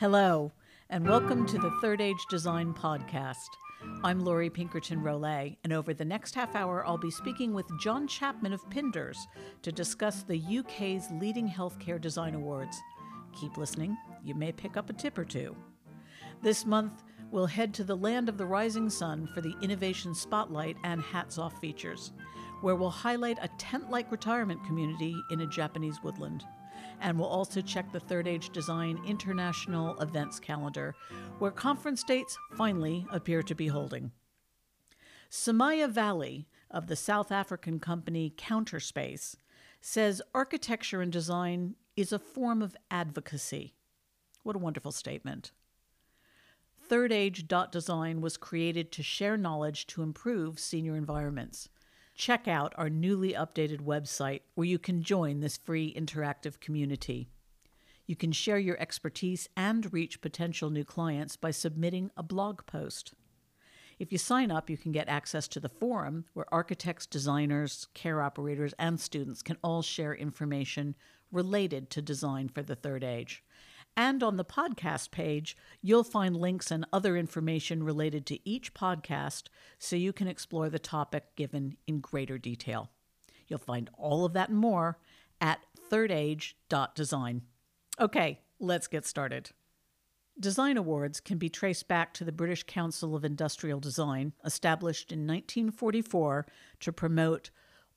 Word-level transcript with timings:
Hello, 0.00 0.50
and 0.90 1.08
welcome 1.08 1.46
to 1.46 1.56
the 1.56 1.70
Third 1.80 2.00
Age 2.00 2.26
Design 2.28 2.74
Podcast. 2.74 3.46
I'm 4.02 4.24
Lori 4.24 4.50
Pinkerton 4.50 5.00
Rolet, 5.00 5.56
and 5.62 5.72
over 5.72 5.94
the 5.94 6.04
next 6.04 6.34
half 6.34 6.56
hour, 6.56 6.84
I'll 6.84 6.98
be 6.98 7.12
speaking 7.12 7.54
with 7.54 7.64
John 7.80 8.08
Chapman 8.08 8.52
of 8.52 8.68
Pinders 8.70 9.28
to 9.62 9.70
discuss 9.70 10.24
the 10.24 10.42
UK's 10.58 11.12
leading 11.12 11.48
healthcare 11.48 12.00
design 12.00 12.34
awards. 12.34 12.76
Keep 13.40 13.56
listening, 13.56 13.96
you 14.24 14.34
may 14.34 14.50
pick 14.50 14.76
up 14.76 14.90
a 14.90 14.94
tip 14.94 15.16
or 15.16 15.24
two. 15.24 15.54
This 16.42 16.66
month, 16.66 17.04
we'll 17.30 17.46
head 17.46 17.72
to 17.74 17.84
the 17.84 17.96
land 17.96 18.28
of 18.28 18.36
the 18.36 18.46
rising 18.46 18.90
sun 18.90 19.28
for 19.32 19.42
the 19.42 19.54
Innovation 19.62 20.12
Spotlight 20.12 20.76
and 20.82 21.02
Hats 21.02 21.38
Off 21.38 21.60
features, 21.60 22.12
where 22.62 22.74
we'll 22.74 22.90
highlight 22.90 23.38
a 23.40 23.50
tent 23.58 23.92
like 23.92 24.10
retirement 24.10 24.64
community 24.66 25.14
in 25.30 25.42
a 25.42 25.46
Japanese 25.46 26.02
woodland 26.02 26.44
and 27.04 27.18
we'll 27.18 27.28
also 27.28 27.60
check 27.60 27.92
the 27.92 28.00
Third 28.00 28.26
Age 28.26 28.48
Design 28.50 28.98
International 29.06 29.96
Events 30.00 30.40
calendar, 30.40 30.94
where 31.38 31.50
conference 31.50 32.02
dates 32.02 32.38
finally 32.56 33.06
appear 33.12 33.42
to 33.42 33.54
be 33.54 33.66
holding. 33.66 34.10
Sumayya 35.30 35.90
Vally 35.90 36.48
of 36.70 36.86
the 36.86 36.96
South 36.96 37.30
African 37.30 37.78
company 37.78 38.32
Counterspace 38.36 39.36
says 39.82 40.22
architecture 40.34 41.02
and 41.02 41.12
design 41.12 41.74
is 41.94 42.10
a 42.10 42.18
form 42.18 42.62
of 42.62 42.74
advocacy. 42.90 43.74
What 44.42 44.56
a 44.56 44.60
wonderful 44.60 44.92
statement. 44.92 45.52
Third 46.88 47.12
Age 47.12 47.46
Design 47.46 48.22
was 48.22 48.38
created 48.38 48.90
to 48.92 49.02
share 49.02 49.36
knowledge 49.36 49.86
to 49.88 50.02
improve 50.02 50.58
senior 50.58 50.96
environments 50.96 51.68
check 52.14 52.48
out 52.48 52.72
our 52.76 52.88
newly 52.88 53.32
updated 53.32 53.80
website 53.80 54.40
where 54.54 54.66
you 54.66 54.78
can 54.78 55.02
join 55.02 55.40
this 55.40 55.56
free 55.56 55.94
interactive 55.94 56.60
community. 56.60 57.28
You 58.06 58.16
can 58.16 58.32
share 58.32 58.58
your 58.58 58.80
expertise 58.80 59.48
and 59.56 59.92
reach 59.92 60.20
potential 60.20 60.70
new 60.70 60.84
clients 60.84 61.36
by 61.36 61.50
submitting 61.50 62.10
a 62.16 62.22
blog 62.22 62.66
post. 62.66 63.14
If 63.98 64.10
you 64.10 64.18
sign 64.18 64.50
up, 64.50 64.68
you 64.68 64.76
can 64.76 64.92
get 64.92 65.08
access 65.08 65.46
to 65.48 65.60
the 65.60 65.68
forum 65.68 66.24
where 66.34 66.52
architects, 66.52 67.06
designers, 67.06 67.86
care 67.94 68.20
operators, 68.20 68.74
and 68.78 69.00
students 69.00 69.42
can 69.42 69.56
all 69.62 69.82
share 69.82 70.14
information 70.14 70.96
related 71.30 71.90
to 71.90 72.02
design 72.02 72.48
for 72.48 72.62
the 72.62 72.74
third 72.74 73.04
age. 73.04 73.43
And 73.96 74.22
on 74.22 74.36
the 74.36 74.44
podcast 74.44 75.10
page, 75.10 75.56
you'll 75.80 76.04
find 76.04 76.36
links 76.36 76.70
and 76.70 76.84
other 76.92 77.16
information 77.16 77.82
related 77.82 78.26
to 78.26 78.48
each 78.48 78.74
podcast 78.74 79.44
so 79.78 79.94
you 79.94 80.12
can 80.12 80.26
explore 80.26 80.68
the 80.68 80.78
topic 80.78 81.36
given 81.36 81.76
in 81.86 82.00
greater 82.00 82.38
detail. 82.38 82.90
You'll 83.46 83.58
find 83.58 83.90
all 83.96 84.24
of 84.24 84.32
that 84.32 84.48
and 84.48 84.58
more 84.58 84.98
at 85.40 85.60
thirdage.design. 85.90 87.42
Okay, 88.00 88.40
let's 88.58 88.88
get 88.88 89.06
started. 89.06 89.50
Design 90.40 90.76
awards 90.76 91.20
can 91.20 91.38
be 91.38 91.48
traced 91.48 91.86
back 91.86 92.12
to 92.14 92.24
the 92.24 92.32
British 92.32 92.64
Council 92.64 93.14
of 93.14 93.24
Industrial 93.24 93.78
Design, 93.78 94.32
established 94.44 95.12
in 95.12 95.20
1944 95.20 96.46
to 96.80 96.92
promote 96.92 97.50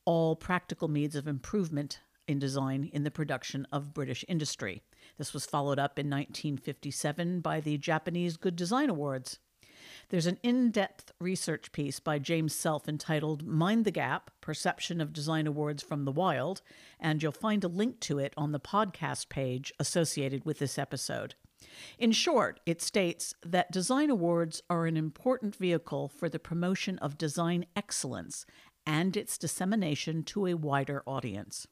all 0.06 0.36
practical 0.36 0.88
means 0.88 1.16
of 1.16 1.28
improvement 1.28 2.00
in 2.28 2.38
design 2.38 2.89
in 2.94 3.04
the 3.04 3.09
production 3.09 3.66
of 3.72 3.94
British 3.94 4.23
industry. 4.28 4.84
This 5.18 5.34
was 5.34 5.46
followed 5.46 5.80
up 5.80 5.98
in 5.98 6.08
1957 6.08 7.42
by 7.42 7.60
the 7.60 7.78
Japanese 7.78 8.38
Good 8.38 8.56
Design 8.56 8.90
Awards. 8.90 9.40
There's 10.10 10.26
an 10.28 10.38
in 10.44 10.72
depth 10.72 11.12
research 11.20 11.72
piece 11.72 12.00
by 12.00 12.20
James 12.20 12.54
Self 12.54 12.88
entitled 12.88 13.45
Mind 13.45 13.84
the 13.84 13.92
Gap 13.92 14.32
Perception 14.42 15.02
of 15.02 15.14
Design 15.14 15.48
Awards 15.48 15.84
from 15.84 16.06
the 16.06 16.12
Wild, 16.12 16.62
and 17.00 17.22
you'll 17.22 17.32
find 17.32 17.64
a 17.64 17.68
link 17.68 18.00
to 18.02 18.20
it 18.20 18.34
on 18.38 18.52
the 18.52 18.60
podcast 18.60 19.30
page 19.30 19.73
associated 19.80 20.45
with 20.45 20.60
this 20.60 20.78
episode. 20.78 21.36
In 21.98 22.12
short, 22.12 22.60
it 22.66 22.82
states 22.82 23.34
that 23.44 23.72
design 23.72 24.10
awards 24.10 24.62
are 24.70 24.86
an 24.86 24.95
important 24.98 25.55
vehicle 25.55 26.08
for 26.08 26.30
the 26.30 26.39
promotion 26.39 26.98
of 26.99 27.17
design 27.17 27.66
excellence 27.76 28.45
and 28.86 29.17
its 29.17 29.38
dissemination 29.38 30.23
to 30.23 30.45
a 30.48 30.54
wider 30.54 31.04
audience. 31.05 31.67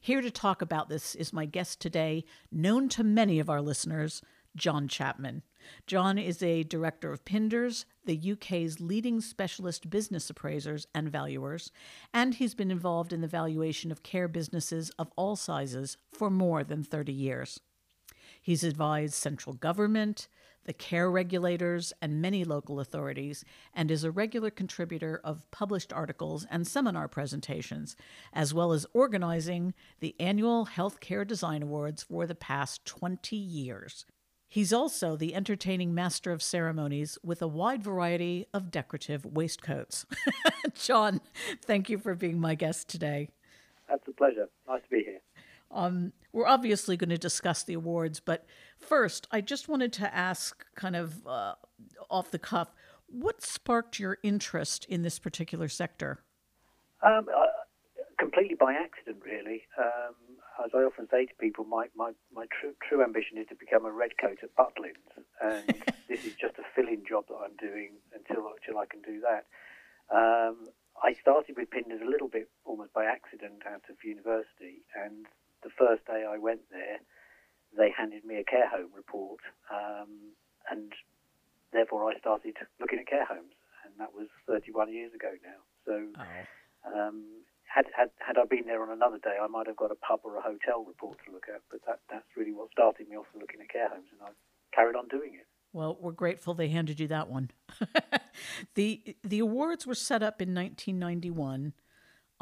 Here 0.00 0.20
to 0.20 0.30
talk 0.30 0.62
about 0.62 0.88
this 0.88 1.14
is 1.14 1.32
my 1.32 1.46
guest 1.46 1.80
today, 1.80 2.24
known 2.50 2.88
to 2.90 3.04
many 3.04 3.38
of 3.38 3.50
our 3.50 3.60
listeners, 3.60 4.22
John 4.56 4.88
Chapman. 4.88 5.42
John 5.86 6.18
is 6.18 6.42
a 6.42 6.62
director 6.62 7.12
of 7.12 7.24
Pinders, 7.24 7.86
the 8.04 8.32
UK's 8.32 8.80
leading 8.80 9.20
specialist 9.20 9.90
business 9.90 10.28
appraisers 10.30 10.86
and 10.94 11.10
valuers, 11.10 11.72
and 12.12 12.34
he's 12.34 12.54
been 12.54 12.70
involved 12.70 13.12
in 13.12 13.20
the 13.20 13.26
valuation 13.28 13.90
of 13.90 14.02
care 14.02 14.28
businesses 14.28 14.90
of 14.98 15.10
all 15.16 15.36
sizes 15.36 15.96
for 16.12 16.30
more 16.30 16.62
than 16.62 16.84
30 16.84 17.12
years. 17.12 17.60
He's 18.40 18.62
advised 18.62 19.14
central 19.14 19.54
government, 19.54 20.28
the 20.64 20.72
care 20.72 21.10
regulators, 21.10 21.92
and 22.00 22.20
many 22.20 22.44
local 22.44 22.80
authorities, 22.80 23.44
and 23.72 23.90
is 23.90 24.04
a 24.04 24.10
regular 24.10 24.50
contributor 24.50 25.20
of 25.24 25.50
published 25.50 25.92
articles 25.92 26.46
and 26.50 26.66
seminar 26.66 27.08
presentations, 27.08 27.96
as 28.32 28.52
well 28.52 28.72
as 28.72 28.86
organizing 28.92 29.74
the 30.00 30.14
annual 30.18 30.66
Healthcare 30.66 31.26
Design 31.26 31.62
Awards 31.62 32.02
for 32.02 32.26
the 32.26 32.34
past 32.34 32.84
20 32.84 33.36
years. 33.36 34.06
He's 34.54 34.72
also 34.72 35.16
the 35.16 35.34
entertaining 35.34 35.94
master 35.94 36.30
of 36.30 36.40
ceremonies 36.40 37.18
with 37.24 37.42
a 37.42 37.48
wide 37.48 37.82
variety 37.82 38.46
of 38.54 38.70
decorative 38.70 39.26
waistcoats. 39.26 40.06
John, 40.74 41.20
thank 41.64 41.90
you 41.90 41.98
for 41.98 42.14
being 42.14 42.38
my 42.38 42.54
guest 42.54 42.88
today. 42.88 43.30
That's 43.88 44.06
a 44.06 44.12
pleasure. 44.12 44.48
Nice 44.68 44.82
to 44.82 44.88
be 44.90 45.02
here. 45.02 45.20
Um, 45.72 46.12
we're 46.34 46.48
obviously 46.48 46.96
going 46.96 47.10
to 47.10 47.16
discuss 47.16 47.62
the 47.62 47.74
awards, 47.74 48.18
but 48.18 48.44
first, 48.76 49.28
I 49.30 49.40
just 49.40 49.68
wanted 49.68 49.92
to 49.94 50.12
ask, 50.12 50.66
kind 50.74 50.96
of 50.96 51.24
uh, 51.24 51.54
off 52.10 52.32
the 52.32 52.40
cuff, 52.40 52.74
what 53.06 53.40
sparked 53.40 54.00
your 54.00 54.18
interest 54.24 54.84
in 54.86 55.02
this 55.02 55.20
particular 55.20 55.68
sector? 55.68 56.24
Um, 57.06 57.28
uh, 57.32 57.46
completely 58.18 58.56
by 58.56 58.74
accident, 58.74 59.22
really. 59.24 59.62
Um, 59.78 60.14
as 60.64 60.72
I 60.74 60.78
often 60.78 61.06
say 61.08 61.26
to 61.26 61.34
people, 61.38 61.64
my, 61.64 61.86
my, 61.94 62.10
my 62.34 62.46
true, 62.50 62.74
true 62.82 63.04
ambition 63.04 63.38
is 63.38 63.46
to 63.50 63.54
become 63.54 63.86
a 63.86 63.92
redcoat 63.92 64.38
at 64.42 64.50
Butlins, 64.56 65.06
and 65.40 65.84
this 66.08 66.24
is 66.24 66.34
just 66.34 66.58
a 66.58 66.66
fill-in 66.74 67.04
job 67.08 67.26
that 67.28 67.38
I'm 67.46 67.54
doing 67.62 67.92
until 68.12 68.50
until 68.50 68.80
I 68.80 68.86
can 68.86 69.02
do 69.02 69.22
that. 69.22 69.46
Um, 70.10 70.66
I 71.00 71.14
started 71.14 71.56
with 71.56 71.70
Pinders 71.70 72.02
a 72.02 72.10
little 72.10 72.28
bit 72.28 72.50
almost 72.64 72.92
by 72.92 73.04
accident 73.04 73.62
out 73.66 73.82
of 73.88 73.96
university, 74.02 74.82
and 74.98 75.26
the 75.64 75.72
first 75.72 76.06
day 76.06 76.24
I 76.28 76.38
went 76.38 76.60
there, 76.70 77.00
they 77.76 77.90
handed 77.90 78.24
me 78.24 78.36
a 78.36 78.44
care 78.44 78.68
home 78.68 78.90
report, 78.94 79.40
um, 79.72 80.36
and 80.70 80.92
therefore 81.72 82.12
I 82.12 82.18
started 82.18 82.54
looking 82.78 83.00
at 83.00 83.08
care 83.08 83.24
homes, 83.24 83.56
and 83.84 83.92
that 83.98 84.14
was 84.14 84.28
31 84.46 84.92
years 84.92 85.12
ago 85.14 85.32
now. 85.42 85.60
So, 85.84 85.94
oh. 86.14 87.08
um, 87.08 87.24
had, 87.64 87.86
had 87.96 88.10
had 88.20 88.38
I 88.38 88.44
been 88.44 88.66
there 88.66 88.82
on 88.82 88.90
another 88.90 89.18
day, 89.18 89.36
I 89.42 89.48
might 89.48 89.66
have 89.66 89.76
got 89.76 89.90
a 89.90 89.96
pub 89.96 90.20
or 90.22 90.36
a 90.36 90.42
hotel 90.42 90.84
report 90.86 91.18
to 91.26 91.32
look 91.32 91.46
at. 91.52 91.62
But 91.70 91.80
that 91.86 92.00
that's 92.08 92.36
really 92.36 92.52
what 92.52 92.70
started 92.70 93.08
me 93.08 93.16
off 93.16 93.26
looking 93.34 93.60
at 93.60 93.68
care 93.68 93.88
homes, 93.88 94.06
and 94.12 94.20
I've 94.22 94.38
carried 94.72 94.94
on 94.94 95.08
doing 95.08 95.34
it. 95.34 95.46
Well, 95.72 95.98
we're 96.00 96.12
grateful 96.12 96.54
they 96.54 96.68
handed 96.68 97.00
you 97.00 97.08
that 97.08 97.28
one. 97.28 97.50
the 98.74 99.16
The 99.24 99.40
awards 99.40 99.86
were 99.86 99.96
set 99.96 100.22
up 100.22 100.40
in 100.40 100.54
1991 100.54 101.72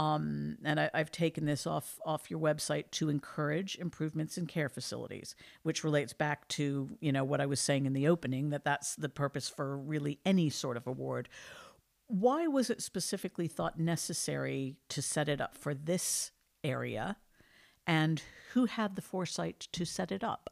um, 0.02 0.58
and 0.64 0.80
I, 0.80 0.90
have 0.94 1.10
taken 1.10 1.44
this 1.44 1.66
off 1.66 1.98
off 2.04 2.30
your 2.30 2.40
website 2.40 2.90
to 2.92 3.08
encourage 3.08 3.76
improvements 3.76 4.36
in 4.36 4.46
care 4.46 4.68
facilities, 4.68 5.34
which 5.62 5.84
relates 5.84 6.12
back 6.12 6.48
to 6.48 6.90
you 7.00 7.12
know 7.12 7.24
what 7.24 7.40
I 7.40 7.46
was 7.46 7.60
saying 7.60 7.86
in 7.86 7.92
the 7.92 8.08
opening 8.08 8.50
that 8.50 8.64
that's 8.64 8.96
the 8.96 9.08
purpose 9.08 9.48
for 9.48 9.76
really 9.76 10.18
any 10.24 10.50
sort 10.50 10.76
of 10.76 10.86
award. 10.86 11.28
Why 12.08 12.46
was 12.46 12.68
it 12.68 12.82
specifically 12.82 13.48
thought 13.48 13.78
necessary 13.78 14.76
to 14.88 15.00
set 15.00 15.28
it 15.28 15.40
up 15.40 15.56
for 15.56 15.74
this 15.74 16.32
area, 16.64 17.16
and 17.86 18.22
who 18.52 18.66
had 18.66 18.96
the 18.96 19.02
foresight 19.02 19.68
to 19.72 19.84
set 19.84 20.10
it 20.10 20.24
up? 20.24 20.50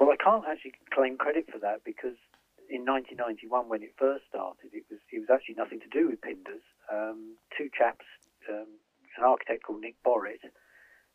Well, 0.00 0.10
I 0.10 0.16
can't 0.22 0.44
actually 0.48 0.72
claim 0.92 1.16
credit 1.16 1.46
for 1.52 1.58
that 1.58 1.84
because 1.84 2.16
in 2.70 2.84
1991, 2.84 3.68
when 3.68 3.82
it 3.82 3.94
first 3.98 4.24
started, 4.28 4.70
it 4.72 4.84
was 4.90 5.00
it 5.12 5.20
was 5.20 5.28
actually 5.30 5.56
nothing 5.56 5.80
to 5.80 5.88
do 5.88 6.08
with 6.08 6.20
Pinders. 6.22 6.62
Um, 6.92 7.36
two 7.56 7.68
chaps 7.76 8.04
um, 8.48 8.80
an 9.16 9.24
architect 9.24 9.64
called 9.64 9.80
Nick 9.80 9.96
Borrett 10.04 10.42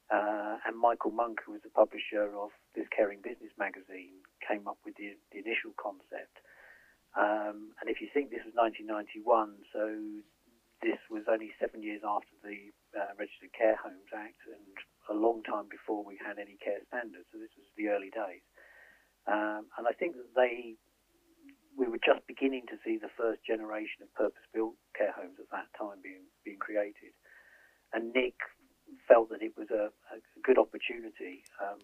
uh, 0.09 0.57
and 0.65 0.77
Michael 0.77 1.11
Monk, 1.11 1.39
who 1.45 1.53
was 1.53 1.61
the 1.61 1.73
publisher 1.73 2.29
of 2.33 2.49
this 2.75 2.87
Caring 2.95 3.21
Business 3.21 3.53
magazine, 3.57 4.25
came 4.41 4.67
up 4.67 4.77
with 4.85 4.95
the, 4.97 5.13
the 5.31 5.39
initial 5.39 5.73
concept. 5.77 6.41
Um, 7.17 7.73
and 7.81 7.89
if 7.89 8.01
you 8.01 8.09
think 8.13 8.29
this 8.29 8.45
was 8.45 8.53
1991, 8.53 9.21
so 9.73 9.81
this 10.81 11.01
was 11.09 11.27
only 11.27 11.51
seven 11.59 11.83
years 11.83 12.01
after 12.05 12.33
the 12.41 12.71
uh, 12.95 13.11
Registered 13.17 13.53
Care 13.53 13.77
Homes 13.77 14.09
Act 14.15 14.39
and 14.47 14.73
a 15.09 15.15
long 15.17 15.41
time 15.43 15.67
before 15.67 16.05
we 16.05 16.17
had 16.21 16.37
any 16.37 16.55
care 16.61 16.79
standards. 16.87 17.27
So 17.33 17.41
this 17.41 17.53
was 17.57 17.67
the 17.75 17.89
early 17.89 18.13
days. 18.13 18.45
Um, 19.27 19.67
and 19.77 19.85
I 19.85 19.93
think 19.93 20.15
that 20.15 20.31
they, 20.33 20.79
we 21.79 21.87
were 21.87 22.03
just 22.03 22.27
beginning 22.27 22.67
to 22.67 22.77
see 22.83 22.99
the 22.99 23.09
first 23.15 23.39
generation 23.47 24.03
of 24.03 24.11
purpose-built 24.13 24.75
care 24.91 25.15
homes 25.15 25.39
at 25.39 25.47
that 25.55 25.71
time 25.79 26.03
being 26.03 26.27
being 26.43 26.59
created 26.59 27.15
and 27.93 28.13
Nick 28.13 28.37
felt 29.07 29.29
that 29.29 29.41
it 29.41 29.53
was 29.57 29.69
a, 29.69 29.89
a 30.13 30.17
good 30.43 30.57
opportunity. 30.57 31.45
Um, 31.61 31.81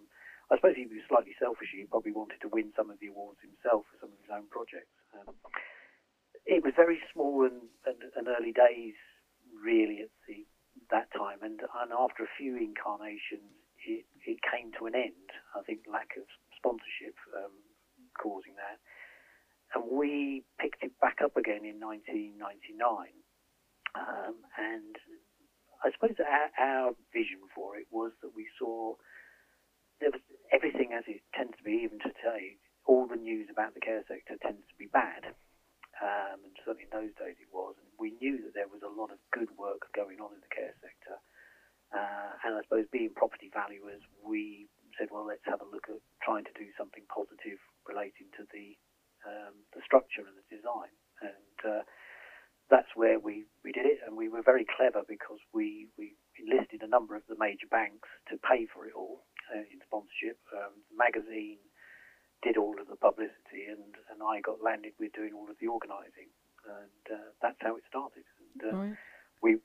I 0.50 0.58
suppose 0.58 0.78
he 0.78 0.86
was 0.86 1.02
slightly 1.10 1.34
selfish. 1.42 1.74
He 1.74 1.86
probably 1.90 2.14
wanted 2.14 2.42
to 2.42 2.50
win 2.50 2.74
some 2.78 2.90
of 2.90 3.02
the 3.02 3.10
awards 3.10 3.42
himself 3.42 3.86
for 3.90 3.98
some 4.02 4.14
of 4.14 4.20
his 4.22 4.30
own 4.30 4.46
projects. 4.54 4.94
Um, 5.14 5.34
it 6.46 6.62
was 6.62 6.78
very 6.78 7.02
small 7.14 7.46
and, 7.46 7.66
and, 7.90 7.98
and, 8.14 8.30
early 8.30 8.54
days, 8.54 8.94
really, 9.58 10.06
at 10.06 10.14
the 10.30 10.46
that 10.94 11.10
time. 11.18 11.42
And, 11.42 11.66
and 11.66 11.90
after 11.90 12.22
a 12.22 12.38
few 12.38 12.54
incarnations, 12.54 13.50
it, 13.82 14.06
it 14.22 14.38
came 14.46 14.70
to 14.78 14.86
an 14.86 14.94
end. 14.94 15.30
I 15.58 15.66
think 15.66 15.90
lack 15.90 16.14
of 16.14 16.30
sponsorship 16.54 17.18
um, 17.34 17.58
causing 18.14 18.54
that. 18.62 18.78
And 19.74 19.84
we 19.92 20.44
picked 20.60 20.84
it 20.84 20.94
back 21.02 21.20
up 21.24 21.36
again 21.36 21.66
in 21.66 21.80
1999. 21.80 22.46
Um, 23.96 24.36
and 24.60 24.96
I 25.84 25.92
suppose 25.92 26.16
our, 26.20 26.50
our 26.60 26.88
vision 27.14 27.40
for 27.54 27.78
it 27.78 27.88
was 27.92 28.12
that 28.22 28.36
we 28.36 28.48
saw 28.60 28.96
there 30.00 30.12
was 30.12 30.24
everything 30.52 30.92
as 30.92 31.08
it 31.08 31.24
tends 31.32 31.56
to 31.58 31.64
be, 31.64 31.84
even 31.84 32.00
today. 32.00 32.60
All 32.86 33.08
the 33.08 33.18
news 33.18 33.50
about 33.50 33.74
the 33.74 33.82
care 33.82 34.04
sector 34.06 34.38
tends 34.38 34.62
to 34.70 34.76
be 34.78 34.86
bad, 34.92 35.34
um, 35.98 36.38
and 36.46 36.54
certainly 36.62 36.86
in 36.86 36.94
those 36.94 37.16
days 37.18 37.40
it 37.42 37.50
was. 37.50 37.74
And 37.82 37.90
we 37.98 38.14
knew 38.22 38.46
that 38.46 38.54
there 38.54 38.70
was 38.70 38.86
a 38.86 38.94
lot 38.94 39.10
of 39.10 39.18
good 39.34 39.50
work 39.58 39.90
going 39.98 40.22
on 40.22 40.38
in 40.38 40.42
the 40.44 40.54
care 40.54 40.76
sector. 40.84 41.18
Uh, 41.90 42.32
and 42.46 42.54
I 42.54 42.62
suppose 42.62 42.86
being 42.94 43.16
property 43.16 43.50
valuers, 43.50 44.04
we 44.22 44.70
said, 45.00 45.10
well, 45.10 45.26
let's 45.26 45.46
have 45.50 45.62
a 45.66 45.70
look 45.70 45.90
at 45.90 46.04
trying 46.22 46.46
to 46.46 46.54
do 46.54 46.70
something 46.78 47.08
positive 47.10 47.58
relating 47.88 48.30
to 48.38 48.46
the 48.54 48.78
um, 49.26 49.54
the 49.74 49.82
structure 49.84 50.24
and 50.24 50.38
the 50.38 50.48
design. 50.50 50.94
And 51.22 51.58
uh, 51.66 51.84
that's 52.70 52.90
where 52.96 53.20
we, 53.20 53.46
we 53.64 53.72
did 53.72 53.86
it. 53.86 54.00
And 54.06 54.16
we 54.16 54.30
were 54.30 54.42
very 54.42 54.66
clever 54.66 55.02
because 55.08 55.42
we, 55.54 55.88
we 55.98 56.16
enlisted 56.38 56.82
a 56.82 56.90
number 56.90 57.16
of 57.16 57.24
the 57.28 57.38
major 57.38 57.68
banks 57.70 58.10
to 58.30 58.38
pay 58.38 58.66
for 58.70 58.86
it 58.86 58.94
all 58.96 59.26
uh, 59.54 59.66
in 59.70 59.82
sponsorship. 59.86 60.38
Um, 60.54 60.74
the 60.90 60.98
magazine 60.98 61.62
did 62.44 62.58
all 62.58 62.78
of 62.80 62.88
the 62.88 63.00
publicity, 63.00 63.66
and, 63.70 63.98
and 64.14 64.22
I 64.22 64.42
got 64.42 64.62
landed 64.62 64.94
with 65.00 65.14
doing 65.14 65.34
all 65.34 65.50
of 65.50 65.58
the 65.58 65.68
organising, 65.68 66.30
and 66.68 67.04
uh, 67.10 67.30
that's 67.42 67.58
how 67.62 67.76
it 67.76 67.84
started. 67.90 68.26
And, 68.38 68.60
uh, 68.62 68.78
right. 68.78 68.98
We, 69.42 69.58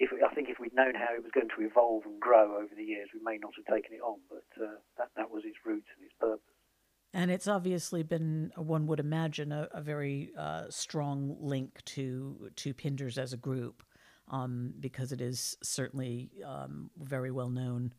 if 0.00 0.10
I 0.12 0.32
think 0.34 0.48
if 0.48 0.58
we'd 0.58 0.74
known 0.74 0.94
how 0.96 1.12
it 1.14 1.22
was 1.22 1.32
going 1.32 1.52
to 1.52 1.62
evolve 1.62 2.04
and 2.04 2.18
grow 2.20 2.56
over 2.56 2.72
the 2.74 2.84
years, 2.84 3.12
we 3.12 3.20
may 3.22 3.36
not 3.36 3.52
have 3.56 3.68
taken 3.68 3.92
it 3.92 4.02
on, 4.02 4.18
but 4.28 4.48
uh, 4.58 4.80
that 4.98 5.12
that 5.16 5.30
was 5.30 5.44
its 5.44 5.60
roots 5.64 5.88
and 5.96 6.04
its 6.04 6.16
purpose. 6.18 6.51
And 7.14 7.30
it's 7.30 7.46
obviously 7.46 8.02
been, 8.02 8.52
one 8.56 8.86
would 8.86 9.00
imagine, 9.00 9.52
a, 9.52 9.68
a 9.72 9.82
very 9.82 10.30
uh, 10.38 10.64
strong 10.70 11.36
link 11.40 11.84
to 11.84 12.50
to 12.56 12.72
Pinders 12.72 13.18
as 13.18 13.32
a 13.32 13.36
group, 13.36 13.82
um, 14.28 14.72
because 14.80 15.12
it 15.12 15.20
is 15.20 15.56
certainly 15.62 16.30
um, 16.44 16.90
very 16.98 17.30
well 17.30 17.50
known 17.50 17.92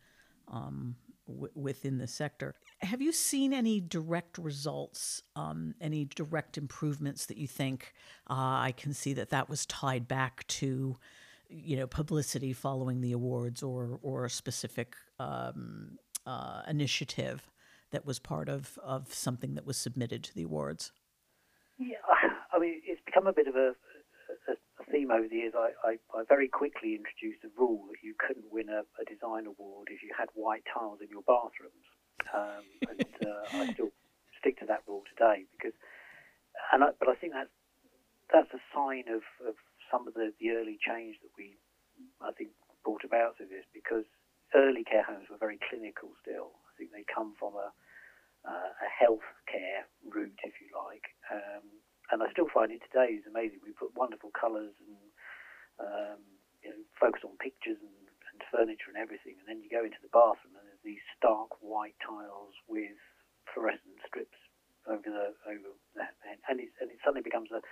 um, 0.48 0.96
w- 1.28 1.52
within 1.54 2.00
the 2.00 2.08
sector. 2.08 2.56
Have 2.82 3.02
you 3.02 3.12
seen 3.12 3.54
any 3.54 3.80
direct 3.80 4.40
results, 4.40 5.22
um, 5.36 5.76
any 5.80 6.06
direct 6.06 6.58
improvements 6.58 7.28
that 7.28 7.38
you 7.38 7.48
think 7.48 7.94
uh, 8.30 8.34
I 8.34 8.74
can 8.76 8.94
see 8.94 9.14
that 9.14 9.30
that 9.30 9.48
was 9.48 9.68
tied 9.68 10.08
back 10.08 10.48
to, 10.48 10.98
you 11.50 11.78
know, 11.78 11.86
publicity 11.88 12.52
following 12.52 13.02
the 13.02 13.12
awards 13.12 13.62
or 13.62 14.00
or 14.02 14.26
a 14.26 14.30
specific 14.30 14.96
um, 15.20 16.00
uh, 16.26 16.64
initiative 16.68 17.48
that 17.94 18.06
was 18.06 18.20
part 18.20 18.50
of 18.50 18.78
of 18.84 19.14
something 19.14 19.56
that 19.56 19.66
was 19.66 19.78
submitted 19.78 20.24
to 20.26 20.36
the 20.36 20.44
awards? 20.44 20.92
Yeah, 21.80 21.96
I 22.54 22.60
mean, 22.60 22.82
it's 22.86 23.02
become 23.06 23.26
a 23.26 23.34
bit 23.34 23.48
of 23.48 23.56
a 23.56 23.76
theme 24.94 25.10
over 25.10 25.28
the 25.28 25.36
years, 25.36 25.58
I, 25.58 25.74
I, 25.82 25.92
I, 26.14 26.24
very 26.30 26.48
quickly 26.48 26.94
introduced 26.94 27.42
a 27.44 27.52
rule 27.58 27.90
that 27.90 28.06
you 28.06 28.14
couldn't 28.22 28.46
win 28.54 28.70
a, 28.70 28.86
a 29.02 29.04
design 29.10 29.50
award 29.50 29.90
if 29.90 30.06
you 30.06 30.14
had 30.14 30.30
white 30.38 30.62
tiles 30.70 31.02
in 31.02 31.10
your 31.10 31.26
bathrooms. 31.26 31.88
Um, 32.30 32.64
and 32.94 33.10
uh, 33.26 33.44
I 33.58 33.74
still 33.74 33.90
stick 34.38 34.62
to 34.62 34.70
that 34.70 34.86
rule 34.86 35.02
today 35.10 35.50
because, 35.58 35.74
and 36.72 36.86
I, 36.86 36.94
but 37.02 37.10
I 37.10 37.18
think 37.18 37.34
that's 37.34 37.52
that's 38.30 38.54
a 38.54 38.62
sign 38.74 39.10
of, 39.10 39.26
of 39.46 39.58
some 39.90 40.08
of 40.08 40.14
the, 40.14 40.34
the 40.42 40.54
early 40.58 40.78
change 40.82 41.18
that 41.22 41.34
we, 41.38 41.58
I 42.22 42.32
think, 42.34 42.50
brought 42.82 43.06
about 43.06 43.38
through 43.38 43.54
this 43.54 43.66
because 43.74 44.06
early 44.56 44.82
care 44.86 45.06
homes 45.06 45.30
were 45.30 45.38
very 45.38 45.60
clinical 45.70 46.10
still. 46.22 46.58
I 46.66 46.72
think 46.78 46.90
they 46.94 47.06
come 47.06 47.38
from 47.38 47.54
a, 47.54 47.70
uh, 48.48 48.72
a 48.76 48.90
health 48.92 49.26
care 49.48 49.88
route, 50.08 50.40
if 50.44 50.54
you 50.60 50.70
like. 50.76 51.06
Um, 51.32 51.64
and 52.12 52.22
I 52.22 52.30
still 52.32 52.52
find 52.54 52.72
it 52.72 52.84
today 52.92 53.16
is 53.16 53.26
amazing. 53.26 53.64
We 53.64 53.74
put 53.74 53.96
wonderful 53.96 54.30
colours 54.36 54.76
and 54.84 55.00
um, 55.80 56.22
you 56.62 56.70
know, 56.70 56.82
focus 57.00 57.26
on 57.26 57.36
pictures 57.42 57.80
and, 57.82 57.98
and 58.32 58.38
furniture 58.52 58.92
and 58.94 59.00
everything, 59.00 59.40
and 59.42 59.48
then 59.48 59.64
you 59.64 59.70
go 59.72 59.84
into 59.84 60.00
the 60.04 60.12
bathroom 60.14 60.56
and 60.56 60.66
there's 60.68 60.86
these 60.86 61.04
stark 61.18 61.50
white 61.64 61.98
tiles 62.04 62.54
with 62.70 62.96
fluorescent 63.52 63.98
strips 64.06 64.38
over 64.88 65.08
the 65.08 65.32
over 65.48 65.70
that, 65.96 66.14
and, 66.50 66.60
it, 66.60 66.70
and 66.84 66.92
it 66.92 67.00
suddenly 67.04 67.24
becomes 67.24 67.50
a, 67.52 67.64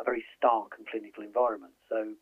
a 0.00 0.02
very 0.04 0.24
stark 0.36 0.76
and 0.80 0.88
clinical 0.88 1.22
environment. 1.22 1.76
So 1.88 2.16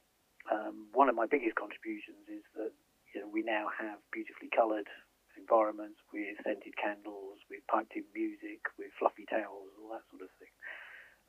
um, 0.51 0.91
one 0.93 1.09
of 1.09 1.15
my 1.15 1.27
biggest 1.27 1.55
contributions 1.55 2.27
is 2.27 2.45
that 2.59 2.73
you 3.15 3.23
know 3.23 3.29
we 3.31 3.43
now 3.43 3.71
have 3.79 4.03
beautifully 4.11 4.51
coloured 4.51 4.91
environments 5.47 6.03
with 6.11 6.35
scented 6.43 6.75
candles, 6.75 7.39
with 7.47 7.63
piped 7.71 7.95
in 7.95 8.03
music, 8.11 8.67
with 8.75 8.91
fluffy 8.99 9.23
towels, 9.31 9.71
all 9.79 9.95
that 9.95 10.03
sort 10.11 10.27
of 10.27 10.31
thing. 10.43 10.51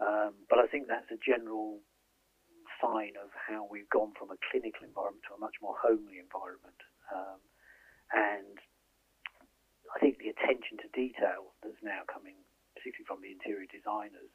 Um, 0.02 0.34
but 0.50 0.58
I 0.58 0.66
think 0.66 0.90
that's 0.90 1.14
a 1.14 1.22
general 1.22 1.86
sign 2.82 3.14
of 3.22 3.30
how 3.38 3.70
we've 3.70 3.90
gone 3.94 4.18
from 4.18 4.34
a 4.34 4.42
clinical 4.50 4.82
environment 4.82 5.22
to 5.30 5.38
a 5.38 5.42
much 5.42 5.62
more 5.62 5.78
homely 5.78 6.18
environment. 6.18 6.82
Um, 7.14 7.42
and 8.10 8.58
I 9.94 10.02
think 10.02 10.18
the 10.18 10.34
attention 10.34 10.82
to 10.82 10.90
detail 10.98 11.54
that's 11.62 11.82
now 11.86 12.02
coming, 12.10 12.42
particularly 12.74 13.06
from 13.06 13.22
the 13.22 13.34
interior 13.34 13.70
designers, 13.70 14.34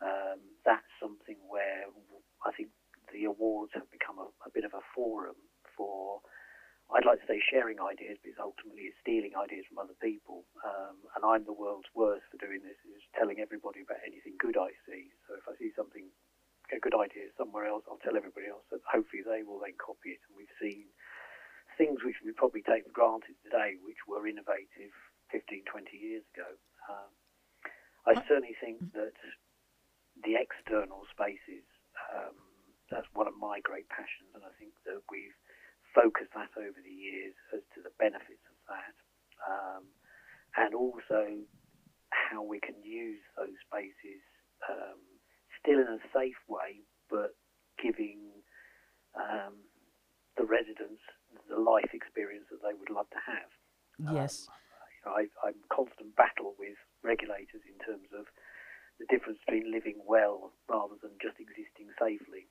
um, 0.00 0.40
that's 0.64 0.88
something 0.96 1.36
where 1.44 1.92
I 2.40 2.56
think 2.56 2.72
the 3.12 3.28
awards 3.28 3.76
have 3.76 3.88
become 3.92 4.16
a, 4.16 4.32
a 4.48 4.50
bit 4.52 4.64
of 4.64 4.72
a 4.72 4.84
forum 4.96 5.36
for 5.76 6.24
I'd 6.90 7.06
like 7.06 7.22
to 7.22 7.28
say 7.30 7.38
sharing 7.38 7.78
ideas 7.78 8.18
because 8.18 8.38
ultimately 8.42 8.79
stealing 9.00 9.32
ideas 9.34 9.66
from 9.66 9.80
other 9.80 9.96
people. 9.98 10.44
Um, 10.62 11.00
and 11.16 11.22
I'm 11.24 11.44
the 11.44 11.56
world's 11.56 11.90
worst 11.96 12.28
for 12.30 12.38
doing 12.38 12.60
this, 12.62 12.78
is 12.84 13.02
telling 13.16 13.40
everybody 13.40 13.82
about 13.82 14.04
anything 14.04 14.36
good 14.38 14.56
I 14.56 14.76
see. 14.84 15.10
So 15.26 15.36
if 15.40 15.44
I 15.48 15.56
see 15.56 15.72
something, 15.74 16.08
a 16.70 16.78
good 16.78 16.94
idea 16.94 17.32
somewhere 17.34 17.66
else, 17.66 17.82
I'll 17.90 18.02
tell 18.04 18.14
everybody 18.14 18.46
else 18.46 18.62
that 18.70 18.84
hopefully 18.86 19.26
they 19.26 19.42
will 19.42 19.58
then 19.58 19.74
copy 19.80 20.14
it. 20.14 20.22
And 20.28 20.38
we've 20.38 20.58
seen 20.62 20.86
things 21.80 22.04
which 22.04 22.20
we 22.20 22.30
probably 22.36 22.62
take 22.62 22.84
for 22.86 22.94
granted 22.94 23.34
today, 23.42 23.80
which 23.82 23.98
were 24.06 24.28
innovative 24.28 24.94
15, 25.32 25.64
20 25.64 25.96
years 25.96 26.24
ago. 26.36 26.50
Um, 26.86 27.10
I 28.06 28.12
certainly 28.28 28.56
think 28.60 28.80
that 28.92 29.16
the 30.20 30.36
external 30.36 31.08
spaces, 31.08 31.64
um, 32.12 32.36
that's 32.90 33.08
one 33.16 33.28
of 33.28 33.36
my 33.38 33.64
great 33.64 33.88
passions, 33.88 34.28
and 34.34 34.44
I 34.44 34.52
think 34.60 34.76
that 34.84 35.00
we've 35.08 35.36
focused 35.94 36.34
that 36.34 36.52
over 36.58 36.78
the 36.78 36.92
years 36.92 37.34
as 37.54 37.62
to 37.74 37.82
the 37.82 37.94
benefits 37.98 38.44
of 38.46 38.58
that, 38.68 38.94
um, 39.48 39.84
and 40.56 40.74
also 40.74 41.40
how 42.10 42.42
we 42.42 42.60
can 42.60 42.76
use 42.82 43.22
those 43.38 43.56
spaces 43.64 44.22
um, 44.68 45.00
still 45.62 45.78
in 45.78 45.88
a 45.88 46.02
safe 46.12 46.38
way, 46.48 46.82
but 47.08 47.34
giving 47.80 48.20
um, 49.16 49.64
the 50.36 50.44
residents 50.44 51.00
the 51.48 51.58
life 51.58 51.90
experience 51.94 52.46
that 52.50 52.62
they 52.62 52.74
would 52.74 52.90
love 52.90 53.08
to 53.10 53.22
have. 53.26 53.50
Yes. 54.14 54.46
Um, 54.48 54.54
you 54.90 55.02
know, 55.04 55.12
I, 55.16 55.22
I'm 55.46 55.60
constant 55.70 56.14
battle 56.16 56.54
with 56.58 56.78
regulators 57.02 57.62
in 57.66 57.78
terms 57.84 58.08
of 58.12 58.26
the 58.98 59.06
difference 59.08 59.38
between 59.46 59.72
living 59.72 59.98
well 60.04 60.52
rather 60.68 60.94
than 61.02 61.16
just 61.22 61.40
existing 61.40 61.88
safely. 61.98 62.48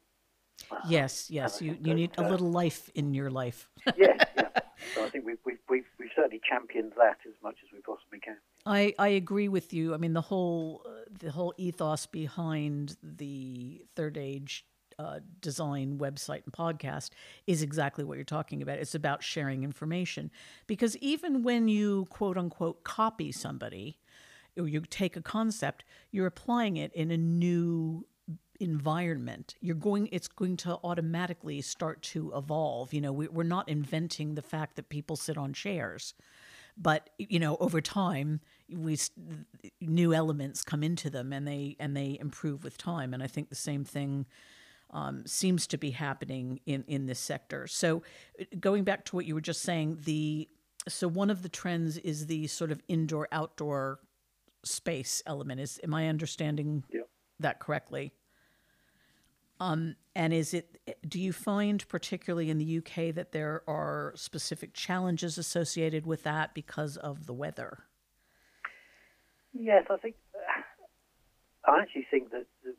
Yes, 0.99 1.29
yes. 1.29 1.61
You, 1.61 1.77
you 1.81 1.93
need 1.93 2.11
a 2.17 2.25
uh, 2.25 2.29
little 2.29 2.51
life 2.51 2.89
in 2.95 3.13
your 3.13 3.29
life. 3.29 3.69
yes, 3.97 4.25
yeah. 4.37 4.49
So 4.95 5.03
I 5.03 5.09
think 5.09 5.25
we've, 5.25 5.37
we've, 5.45 5.59
we've, 5.69 5.85
we've 5.99 6.09
certainly 6.15 6.41
championed 6.49 6.93
that 6.97 7.17
as 7.27 7.33
much 7.43 7.57
as 7.63 7.69
we 7.73 7.79
possibly 7.81 8.19
can. 8.19 8.37
I, 8.65 8.93
I 8.97 9.09
agree 9.09 9.49
with 9.49 9.73
you. 9.73 9.93
I 9.93 9.97
mean, 9.97 10.13
the 10.13 10.21
whole 10.21 10.83
uh, 10.85 10.89
the 11.19 11.31
whole 11.31 11.53
ethos 11.57 12.05
behind 12.05 12.95
the 13.03 13.83
Third 13.95 14.17
Age 14.17 14.65
uh, 14.97 15.19
design 15.41 15.97
website 15.97 16.43
and 16.43 16.53
podcast 16.53 17.09
is 17.47 17.61
exactly 17.61 18.03
what 18.03 18.17
you're 18.17 18.25
talking 18.25 18.61
about. 18.61 18.79
It's 18.79 18.95
about 18.95 19.23
sharing 19.23 19.63
information 19.63 20.31
because 20.67 20.97
even 20.97 21.43
when 21.43 21.67
you 21.67 22.05
quote 22.09 22.37
unquote 22.37 22.83
copy 22.83 23.31
somebody 23.31 23.97
or 24.57 24.67
you 24.67 24.81
take 24.81 25.15
a 25.15 25.21
concept, 25.21 25.83
you're 26.11 26.27
applying 26.27 26.77
it 26.77 26.93
in 26.93 27.11
a 27.11 27.17
new 27.17 28.05
environment 28.59 29.55
you're 29.61 29.75
going 29.75 30.07
it's 30.11 30.27
going 30.27 30.57
to 30.57 30.77
automatically 30.83 31.61
start 31.61 32.01
to 32.01 32.31
evolve 32.35 32.93
you 32.93 33.01
know 33.01 33.11
we, 33.11 33.27
we're 33.27 33.43
not 33.43 33.67
inventing 33.69 34.35
the 34.35 34.41
fact 34.41 34.75
that 34.75 34.89
people 34.89 35.15
sit 35.15 35.37
on 35.37 35.53
chairs 35.53 36.13
but 36.77 37.09
you 37.17 37.39
know 37.39 37.57
over 37.59 37.81
time 37.81 38.39
we 38.69 38.97
new 39.81 40.13
elements 40.13 40.63
come 40.63 40.83
into 40.83 41.09
them 41.09 41.31
and 41.33 41.47
they 41.47 41.75
and 41.79 41.95
they 41.95 42.17
improve 42.19 42.63
with 42.63 42.77
time 42.77 43.13
and 43.13 43.23
i 43.23 43.27
think 43.27 43.49
the 43.49 43.55
same 43.55 43.83
thing 43.83 44.25
um, 44.91 45.23
seems 45.27 45.67
to 45.67 45.77
be 45.77 45.91
happening 45.91 46.59
in 46.65 46.83
in 46.87 47.05
this 47.05 47.19
sector 47.19 47.67
so 47.67 48.01
going 48.59 48.83
back 48.83 49.05
to 49.05 49.15
what 49.15 49.25
you 49.25 49.35
were 49.35 49.41
just 49.41 49.61
saying 49.61 49.99
the 50.03 50.49
so 50.87 51.07
one 51.07 51.29
of 51.29 51.43
the 51.43 51.49
trends 51.49 51.97
is 51.97 52.25
the 52.27 52.47
sort 52.47 52.71
of 52.71 52.81
indoor 52.87 53.27
outdoor 53.31 53.99
space 54.63 55.21
element. 55.25 55.59
Is 55.59 55.79
am 55.83 55.93
I 55.93 56.07
understanding 56.07 56.83
Yeah. 56.91 57.01
that 57.39 57.59
correctly? 57.59 58.13
Um, 59.59 59.95
and 60.15 60.33
is 60.33 60.53
it? 60.53 60.79
Do 61.07 61.19
you 61.19 61.33
find, 61.33 61.85
particularly 61.87 62.49
in 62.49 62.57
the 62.57 62.77
UK, 62.77 63.13
that 63.15 63.31
there 63.31 63.63
are 63.67 64.13
specific 64.15 64.73
challenges 64.73 65.37
associated 65.37 66.05
with 66.05 66.23
that 66.23 66.53
because 66.53 66.97
of 66.97 67.25
the 67.25 67.33
weather? 67.33 67.83
Yes, 69.53 69.85
I 69.89 69.97
think 69.97 70.15
I 71.65 71.81
actually 71.81 72.07
think 72.09 72.31
that 72.31 72.45
that 72.63 72.77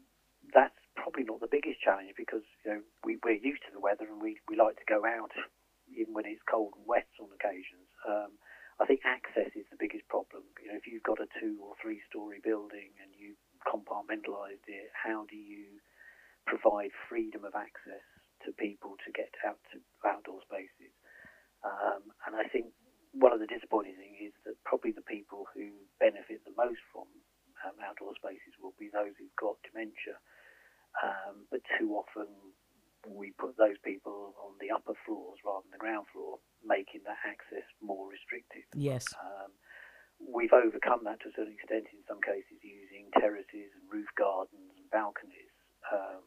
that's 0.55 0.81
probably 0.97 1.25
not 1.25 1.41
the 1.41 1.51
biggest 1.51 1.81
challenge 1.81 2.15
because 2.17 2.43
you 2.65 2.71
know 2.73 2.81
we, 3.05 3.19
we're 3.25 3.39
used 3.39 3.63
to 3.69 3.73
the 3.73 3.81
weather 3.81 4.07
and 4.11 4.23
we, 4.23 4.39
we 4.49 4.57
like 4.57 4.77
to 4.77 4.89
go 4.89 5.05
out 5.05 5.31
even 5.91 6.15
when 6.15 6.25
it's 6.27 6.43
cold 6.49 6.73
and 6.77 6.87
wet 6.87 7.09
on 7.21 7.29
occasions. 7.35 7.87
Um, 8.07 8.39
I 8.81 8.87
think 8.87 9.05
access 9.05 9.53
is 9.53 9.69
the 9.69 9.77
biggest 9.77 10.09
problem. 10.09 10.43
You 10.63 10.73
know, 10.73 10.79
if 10.79 10.87
you've 10.87 11.05
got 11.05 11.21
a 11.21 11.29
two 11.37 11.61
or 11.61 11.75
three 11.83 12.01
story 12.09 12.41
building 12.41 12.97
and 13.03 13.13
you 13.13 13.37
compartmentalised 13.69 14.65
it, 14.67 14.89
how 14.97 15.27
do 15.29 15.37
you 15.37 15.83
provide 16.47 16.91
freedom 17.09 17.45
of 17.45 17.55
access 17.55 18.05
to 18.45 18.53
people 18.57 18.97
to 19.05 19.11
get 19.13 19.33
out 19.47 19.59
to 19.73 19.81
outdoor 20.07 20.41
spaces? 20.45 20.93
Um, 21.65 22.09
and 22.27 22.37
I 22.37 22.49
think 22.49 22.73
one 23.13 23.33
of 23.33 23.41
the 23.41 23.51
disappointing 23.51 23.99
things 23.99 24.33
is 24.33 24.35
that 24.47 24.57
probably 24.65 24.93
the 24.93 25.05
people 25.05 25.45
who 25.53 25.69
benefit 25.99 26.41
the 26.47 26.57
most 26.57 26.81
from 26.95 27.11
um, 27.67 27.77
outdoor 27.85 28.15
spaces 28.17 28.57
will 28.63 28.75
be 28.79 28.89
those 28.89 29.13
who've 29.19 29.41
got 29.41 29.61
dementia. 29.67 30.17
Um, 31.03 31.47
but 31.51 31.61
too 31.79 31.95
often 31.95 32.29
we 33.09 33.33
put 33.37 33.57
those 33.57 33.81
people 33.85 34.37
on 34.45 34.57
the 34.61 34.71
upper 34.73 34.93
floors 35.07 35.41
rather 35.45 35.65
than 35.65 35.73
the 35.73 35.83
ground 35.83 36.07
floor, 36.13 36.39
making 36.65 37.01
that 37.09 37.21
access 37.25 37.65
more 37.81 38.09
restricted. 38.09 38.65
Yes. 38.77 39.09
Um, 39.17 39.53
we've 40.21 40.53
overcome 40.53 41.05
that 41.09 41.21
to 41.25 41.33
a 41.33 41.35
certain 41.37 41.57
extent 41.57 41.89
in 41.93 42.05
some 42.05 42.21
cases 42.21 42.61
using 42.61 43.09
terraces 43.17 43.73
and 43.73 43.85
roof 43.89 44.09
gardens 44.21 44.77
and 44.77 44.87
balconies. 44.93 45.53
Um, 45.89 46.25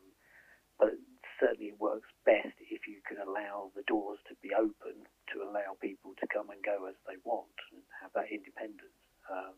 but 0.84 1.00
certainly 1.40 1.72
it 1.72 1.80
works 1.80 2.12
best 2.28 2.60
if 2.60 2.84
you 2.92 3.00
can 3.08 3.24
allow 3.24 3.72
the 3.72 3.88
doors 3.88 4.20
to 4.28 4.36
be 4.44 4.52
open 4.52 5.08
to 5.32 5.40
allow 5.40 5.80
people 5.80 6.12
to 6.20 6.28
come 6.28 6.52
and 6.52 6.60
go 6.60 6.92
as 6.92 7.00
they 7.08 7.16
want 7.24 7.56
and 7.72 7.80
have 8.04 8.12
that 8.12 8.28
independence. 8.28 9.00
Um, 9.32 9.56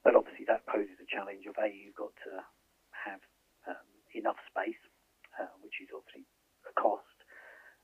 but 0.00 0.16
obviously 0.16 0.48
that 0.48 0.64
poses 0.64 0.96
a 0.96 1.08
challenge 1.12 1.44
of 1.44 1.60
A, 1.60 1.68
you've 1.68 2.00
got 2.00 2.16
to 2.24 2.40
have 2.96 3.20
um, 3.68 3.88
enough 4.16 4.40
space, 4.48 4.80
uh, 5.36 5.52
which 5.60 5.76
is 5.84 5.92
obviously 5.92 6.24
a 6.64 6.72
cost, 6.80 7.20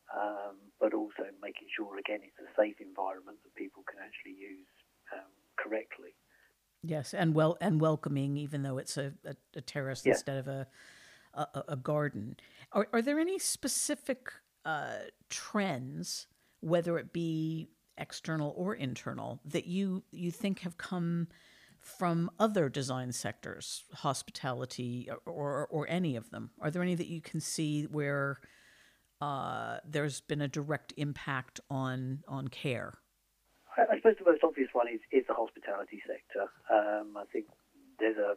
um, 0.08 0.56
but 0.80 0.96
also 0.96 1.28
making 1.44 1.68
sure, 1.68 2.00
again, 2.00 2.24
it's 2.24 2.40
a 2.40 2.48
safe 2.56 2.80
environment 2.80 3.36
that 3.44 3.52
people 3.52 3.84
can 3.84 4.00
actually 4.00 4.32
use 4.32 4.72
um, 5.12 5.28
correctly. 5.60 6.16
Yes, 6.80 7.12
and 7.12 7.34
well 7.36 7.58
and 7.60 7.80
welcoming, 7.80 8.36
even 8.40 8.64
though 8.64 8.78
it's 8.78 8.96
a, 8.96 9.12
a, 9.28 9.36
a 9.56 9.60
terrace 9.60 10.02
Yeah. 10.04 10.16
instead 10.16 10.38
of 10.38 10.48
a, 10.48 10.66
a 11.36 11.64
a 11.68 11.76
garden. 11.76 12.36
Are 12.72 12.88
are 12.92 13.02
there 13.02 13.18
any 13.18 13.38
specific 13.38 14.32
uh, 14.64 14.98
trends, 15.28 16.26
whether 16.60 16.98
it 16.98 17.12
be 17.12 17.70
external 17.98 18.52
or 18.56 18.74
internal, 18.74 19.40
that 19.44 19.66
you 19.66 20.02
you 20.10 20.30
think 20.30 20.60
have 20.60 20.76
come 20.78 21.28
from 21.80 22.30
other 22.38 22.68
design 22.68 23.12
sectors, 23.12 23.84
hospitality, 23.94 25.08
or 25.10 25.32
or, 25.32 25.66
or 25.68 25.86
any 25.88 26.16
of 26.16 26.30
them? 26.30 26.50
Are 26.60 26.70
there 26.70 26.82
any 26.82 26.94
that 26.94 27.06
you 27.06 27.20
can 27.20 27.40
see 27.40 27.84
where 27.84 28.40
uh, 29.20 29.78
there's 29.84 30.20
been 30.20 30.42
a 30.42 30.48
direct 30.48 30.92
impact 30.96 31.60
on 31.70 32.24
on 32.28 32.48
care? 32.48 32.98
I, 33.76 33.96
suppose 33.96 34.16
the 34.18 34.30
most 34.30 34.42
obvious 34.42 34.68
one 34.72 34.88
is, 34.88 35.00
is 35.12 35.26
the 35.28 35.34
hospitality 35.34 36.00
sector. 36.06 36.48
Um, 36.72 37.16
I 37.16 37.24
think 37.30 37.46
there's 37.98 38.16
a 38.16 38.36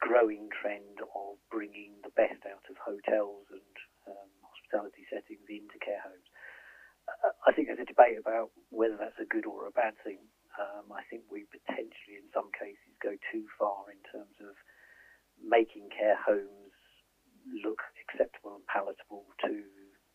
growing 0.00 0.48
trend 0.50 0.98
of 1.00 1.36
bringing 1.52 2.00
the 2.02 2.14
best 2.16 2.40
out 2.48 2.64
of 2.68 2.76
hotels 2.80 3.46
and 3.52 3.74
um, 4.08 4.30
hospitality 4.42 5.04
settings 5.12 5.44
into 5.48 5.76
care 5.80 6.00
homes. 6.00 6.28
Uh, 7.08 7.32
I 7.46 7.52
think 7.52 7.68
there's 7.68 7.84
a 7.84 7.88
debate 7.88 8.16
about 8.16 8.50
whether 8.72 8.96
that's 8.96 9.20
a 9.20 9.28
good 9.28 9.44
or 9.44 9.68
a 9.68 9.74
bad 9.76 9.94
thing. 10.02 10.24
Um, 10.58 10.90
I 10.92 11.04
think 11.08 11.24
we 11.30 11.46
potentially, 11.48 12.18
in 12.18 12.28
some 12.34 12.50
cases, 12.52 12.92
go 13.00 13.14
too 13.30 13.46
far 13.56 13.88
in 13.92 14.00
terms 14.10 14.36
of 14.42 14.56
making 15.40 15.88
care 15.94 16.18
homes 16.20 16.74
look 17.64 17.80
acceptable 18.04 18.60
and 18.60 18.66
palatable 18.68 19.24
to 19.46 19.64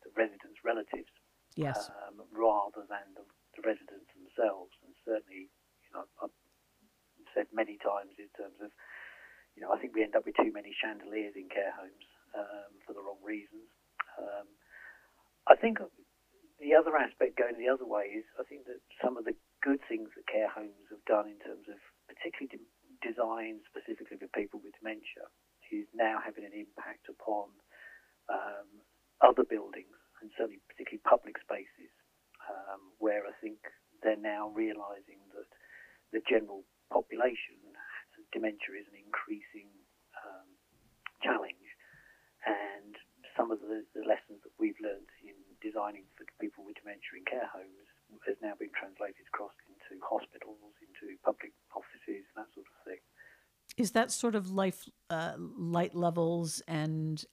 the 0.06 0.12
residents' 0.13 0.62
relatives 0.62 1.10
Yes. 1.56 1.89
um, 2.04 2.20
rather 2.36 2.84
than 2.92 3.15
the, 3.15 3.24
the 3.56 3.63
residents 3.63 4.12
themselves. 4.12 4.75
And 4.84 4.92
certainly, 5.08 5.48
you 5.88 5.92
know, 5.96 6.04
I've 6.20 6.36
said 7.34 7.48
many 7.56 7.80
times 7.80 8.20
in 8.20 8.27
terms 8.36 8.60
of, 8.60 8.75
you 9.56 9.64
know, 9.64 9.72
I 9.72 9.80
think 9.80 9.96
we 9.96 10.04
end 10.04 10.16
up 10.16 10.28
with 10.28 10.36
too 10.36 10.52
many 10.52 10.76
chandeliers 10.76 11.34
in 11.40 11.48
care 11.48 11.72
homes 11.72 12.08
um, 12.36 12.72
for 12.84 12.92
the 12.92 13.00
wrong 13.00 13.24
reasons. 13.24 13.72
Um, 14.20 14.48
I 15.48 15.56
think 15.56 15.80
the 16.60 16.76
other 16.76 16.96
aspect 16.96 17.40
going 17.40 17.56
the 17.56 17.72
other 17.72 17.88
way 17.88 18.12
is 18.12 18.28
I 18.36 18.44
think 18.44 18.68
that 18.68 18.84
some 19.00 19.16
of 19.16 19.24
the 19.24 19.36
good 19.64 19.80
things 19.88 20.12
that 20.16 20.28
care 20.28 20.52
homes 20.52 20.92
have 20.92 21.04
done 21.08 21.32
in 21.32 21.40
terms 21.40 21.68
of 21.72 21.80
particularly 22.12 22.52
de- 22.60 22.72
design 23.04 23.64
specifically 23.68 24.20
for 24.20 24.32
people 24.36 24.60
with 24.60 24.76
dementia 24.80 25.32
is 25.72 25.88
now 25.96 26.20
having 26.24 26.46
an 26.46 26.56
impact 26.56 27.08
upon 27.10 27.52
um, 28.32 28.70
other 29.24 29.44
buildings 29.44 29.96
and 30.22 30.32
certainly 30.38 30.62
particularly 30.72 31.04
public 31.04 31.36
spaces 31.42 31.92
um, 32.48 32.94
where 33.00 33.26
I 33.26 33.34
think 33.42 33.60
they're 34.04 34.20
now 34.20 34.52
realising 34.54 35.20
that 35.36 35.50
the 36.14 36.22
general 36.26 36.64
population 36.92 37.60
dementia 38.36 38.75
is 38.75 38.88
an 38.92 39.00
increasing 39.00 39.72
um, 40.20 40.48
challenge 41.24 41.65
and 42.44 43.00
some 43.39 43.51
of 43.51 43.63
the, 43.63 43.88
the 43.96 44.04
lessons 44.04 44.44
that 44.44 44.51
we've 44.60 44.77
learned 44.84 45.08
in 45.24 45.36
designing 45.63 46.04
for 46.20 46.27
people 46.39 46.68
with 46.68 46.75
dementia 46.75 47.15
in 47.20 47.25
care 47.25 47.48
homes 47.48 47.88
has 48.27 48.36
now 48.42 48.54
been 48.60 48.72
translated 48.75 49.25
across 49.34 49.56
into 49.68 50.01
hospitals, 50.04 50.75
into 50.84 51.15
public 51.24 51.51
offices, 51.75 52.24
that 52.36 52.48
sort 52.54 52.68
of 52.68 52.77
thing. 52.86 53.01
Is 53.77 53.92
that 53.92 54.12
sort 54.12 54.36
of 54.36 54.51
life 54.51 54.88
uh, 55.10 55.34
light 55.38 55.96
levels 55.96 56.62
and 56.68 57.24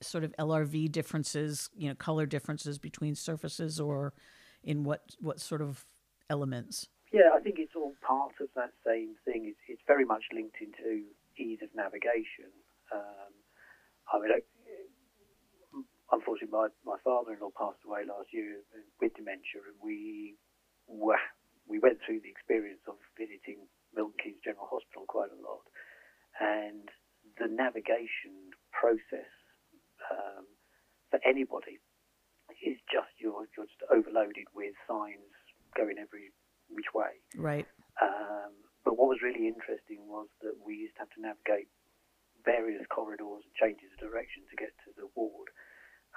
sort 0.00 0.24
of 0.24 0.34
LRV 0.38 0.90
differences, 0.90 1.68
you 1.76 1.88
know, 1.88 1.94
color 1.94 2.26
differences 2.26 2.78
between 2.78 3.14
surfaces, 3.14 3.78
or 3.78 4.12
in 4.64 4.82
what 4.82 5.02
what 5.20 5.40
sort 5.40 5.62
of 5.62 5.84
elements? 6.28 6.88
Yeah, 7.12 7.30
I 7.32 7.38
think 7.38 7.56
it's 7.58 7.76
all 7.76 7.94
part 8.02 8.32
of 8.40 8.48
that 8.56 8.72
same 8.84 9.14
thing. 9.24 9.46
It's, 9.46 9.58
it's 9.63 9.63
very 9.86 10.04
much 10.04 10.24
linked 10.32 10.56
into 10.60 11.04
ease 11.38 11.60
of 11.62 11.68
navigation. 11.74 12.52
Um, 12.92 13.32
I 14.12 14.20
mean, 14.20 14.30
unfortunately, 16.12 16.52
my, 16.52 16.68
my 16.84 16.98
father-in-law 17.02 17.52
passed 17.56 17.82
away 17.86 18.04
last 18.06 18.32
year 18.32 18.60
with 19.00 19.14
dementia, 19.14 19.64
and 19.66 19.76
we 19.82 20.36
were, 20.86 21.20
we 21.68 21.78
went 21.78 21.98
through 22.04 22.20
the 22.20 22.30
experience 22.30 22.84
of 22.86 22.96
visiting 23.18 23.66
Milton 23.94 24.14
Keynes 24.22 24.42
General 24.44 24.68
Hospital 24.70 25.04
quite 25.08 25.32
a 25.32 25.40
lot, 25.40 25.64
and 26.40 26.88
the 27.38 27.48
navigation 27.48 28.52
process 28.70 29.32
um, 30.10 30.44
for 31.10 31.18
anybody 31.24 31.80
is 32.62 32.78
just 32.92 33.10
you're, 33.18 33.48
you're 33.56 33.66
just 33.66 33.80
overloaded 33.90 34.46
with 34.54 34.74
signs 34.86 35.34
going 35.76 35.96
every 35.98 36.30
which 36.70 36.90
way. 36.94 37.18
Right. 37.36 37.66
Um, 38.00 38.52
but 38.84 38.96
what 39.00 39.08
was 39.08 39.24
really 39.24 39.48
interesting 39.48 40.04
was 40.06 40.28
that 40.44 40.54
we 40.60 40.76
used 40.76 40.94
to 40.96 41.08
have 41.08 41.14
to 41.16 41.24
navigate 41.24 41.68
various 42.44 42.84
corridors 42.92 43.42
and 43.48 43.54
changes 43.56 43.88
of 43.96 44.04
direction 44.04 44.44
to 44.52 44.56
get 44.60 44.76
to 44.84 44.92
the 45.00 45.08
ward. 45.16 45.48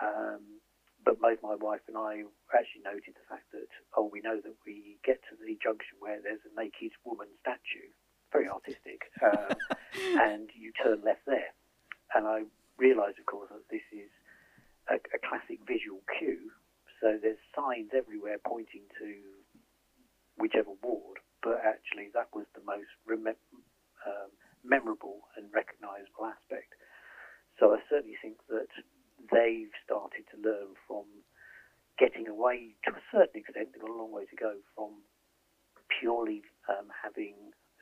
Um, 0.04 0.60
but 1.04 1.24
both 1.24 1.40
my 1.42 1.56
wife 1.56 1.88
and 1.88 1.96
I 1.96 2.28
actually 2.52 2.84
noted 2.84 3.16
the 3.16 3.28
fact 3.32 3.48
that, 3.56 3.72
oh, 3.96 4.12
we 4.12 4.20
know 4.20 4.44
that 4.44 4.58
we 4.68 5.00
get 5.08 5.24
to 5.32 5.40
the 5.40 5.56
junction 5.64 5.96
where 6.04 6.20
there's 6.20 6.44
a 6.44 6.52
naked 6.52 6.92
woman 7.08 7.32
statue, 7.40 7.88
very 8.36 8.52
artistic, 8.52 9.08
um, 9.24 9.56
and 10.20 10.52
you 10.52 10.76
turn 10.76 11.00
left 11.08 11.24
there. 11.26 11.56
And 12.14 12.28
I 12.28 12.44
realised, 12.78 13.20
of 13.20 13.26
course, 13.26 13.48
that 13.50 13.64
this 13.72 13.88
is 13.96 14.12
a, 14.92 15.00
a 15.16 15.20
classic 15.24 15.64
visual 15.64 16.04
cue. 16.20 16.52
So 17.00 17.16
there's 17.16 17.40
signs 17.56 17.96
everywhere 17.96 18.38
pointing 18.44 18.84
to 19.00 19.08
whichever 20.38 20.72
ward, 20.84 21.24
but 21.44 21.62
actually 21.64 22.10
that 22.14 22.30
was 22.34 22.46
the 22.56 22.64
most 22.66 22.90
um, 24.06 24.32
memorable 24.64 25.28
and 25.36 25.52
recognisable 25.54 26.26
aspect. 26.26 26.74
So 27.60 27.74
I 27.74 27.80
certainly 27.90 28.18
think 28.22 28.38
that 28.50 28.70
they've 29.32 29.74
started 29.86 30.26
to 30.34 30.38
learn 30.38 30.78
from 30.88 31.06
getting 31.98 32.28
away 32.28 32.76
to 32.86 32.94
a 32.94 33.04
certain 33.12 33.42
extent. 33.42 33.74
They've 33.74 33.82
got 33.82 33.90
a 33.90 33.98
long 33.98 34.12
way 34.14 34.26
to 34.30 34.38
go 34.38 34.62
from 34.76 35.02
purely 36.00 36.44
um, 36.70 36.90
having 36.94 37.36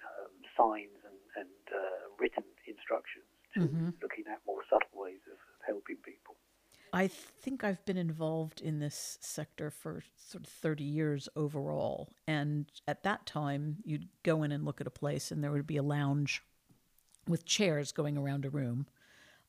um, 0.05 0.33
signs 0.55 1.00
and, 1.03 1.19
and 1.35 1.63
uh, 1.71 2.03
written 2.19 2.45
instructions 2.67 3.27
to 3.55 3.62
Mhm. 3.62 3.93
looking 4.01 4.27
at 4.27 4.39
more 4.45 4.63
subtle 4.69 4.91
ways 4.93 5.21
of, 5.27 5.39
of 5.39 5.59
helping 5.65 5.97
people. 5.97 6.35
I 6.95 7.09
think 7.09 7.65
I've 7.65 7.83
been 7.83 7.97
involved 7.97 8.61
in 8.61 8.79
this 8.79 9.17
sector 9.19 9.69
for 9.69 10.01
sort 10.15 10.45
of 10.45 10.49
30 10.49 10.85
years 10.85 11.27
overall. 11.35 12.07
And 12.25 12.71
at 12.87 13.03
that 13.03 13.25
time, 13.25 13.79
you'd 13.83 14.07
go 14.23 14.43
in 14.43 14.53
and 14.53 14.63
look 14.63 14.79
at 14.79 14.87
a 14.87 14.91
place, 14.91 15.29
and 15.29 15.43
there 15.43 15.51
would 15.51 15.67
be 15.67 15.75
a 15.75 15.83
lounge 15.83 16.41
with 17.27 17.43
chairs 17.43 17.91
going 17.91 18.17
around 18.17 18.45
a 18.45 18.49
room. 18.49 18.87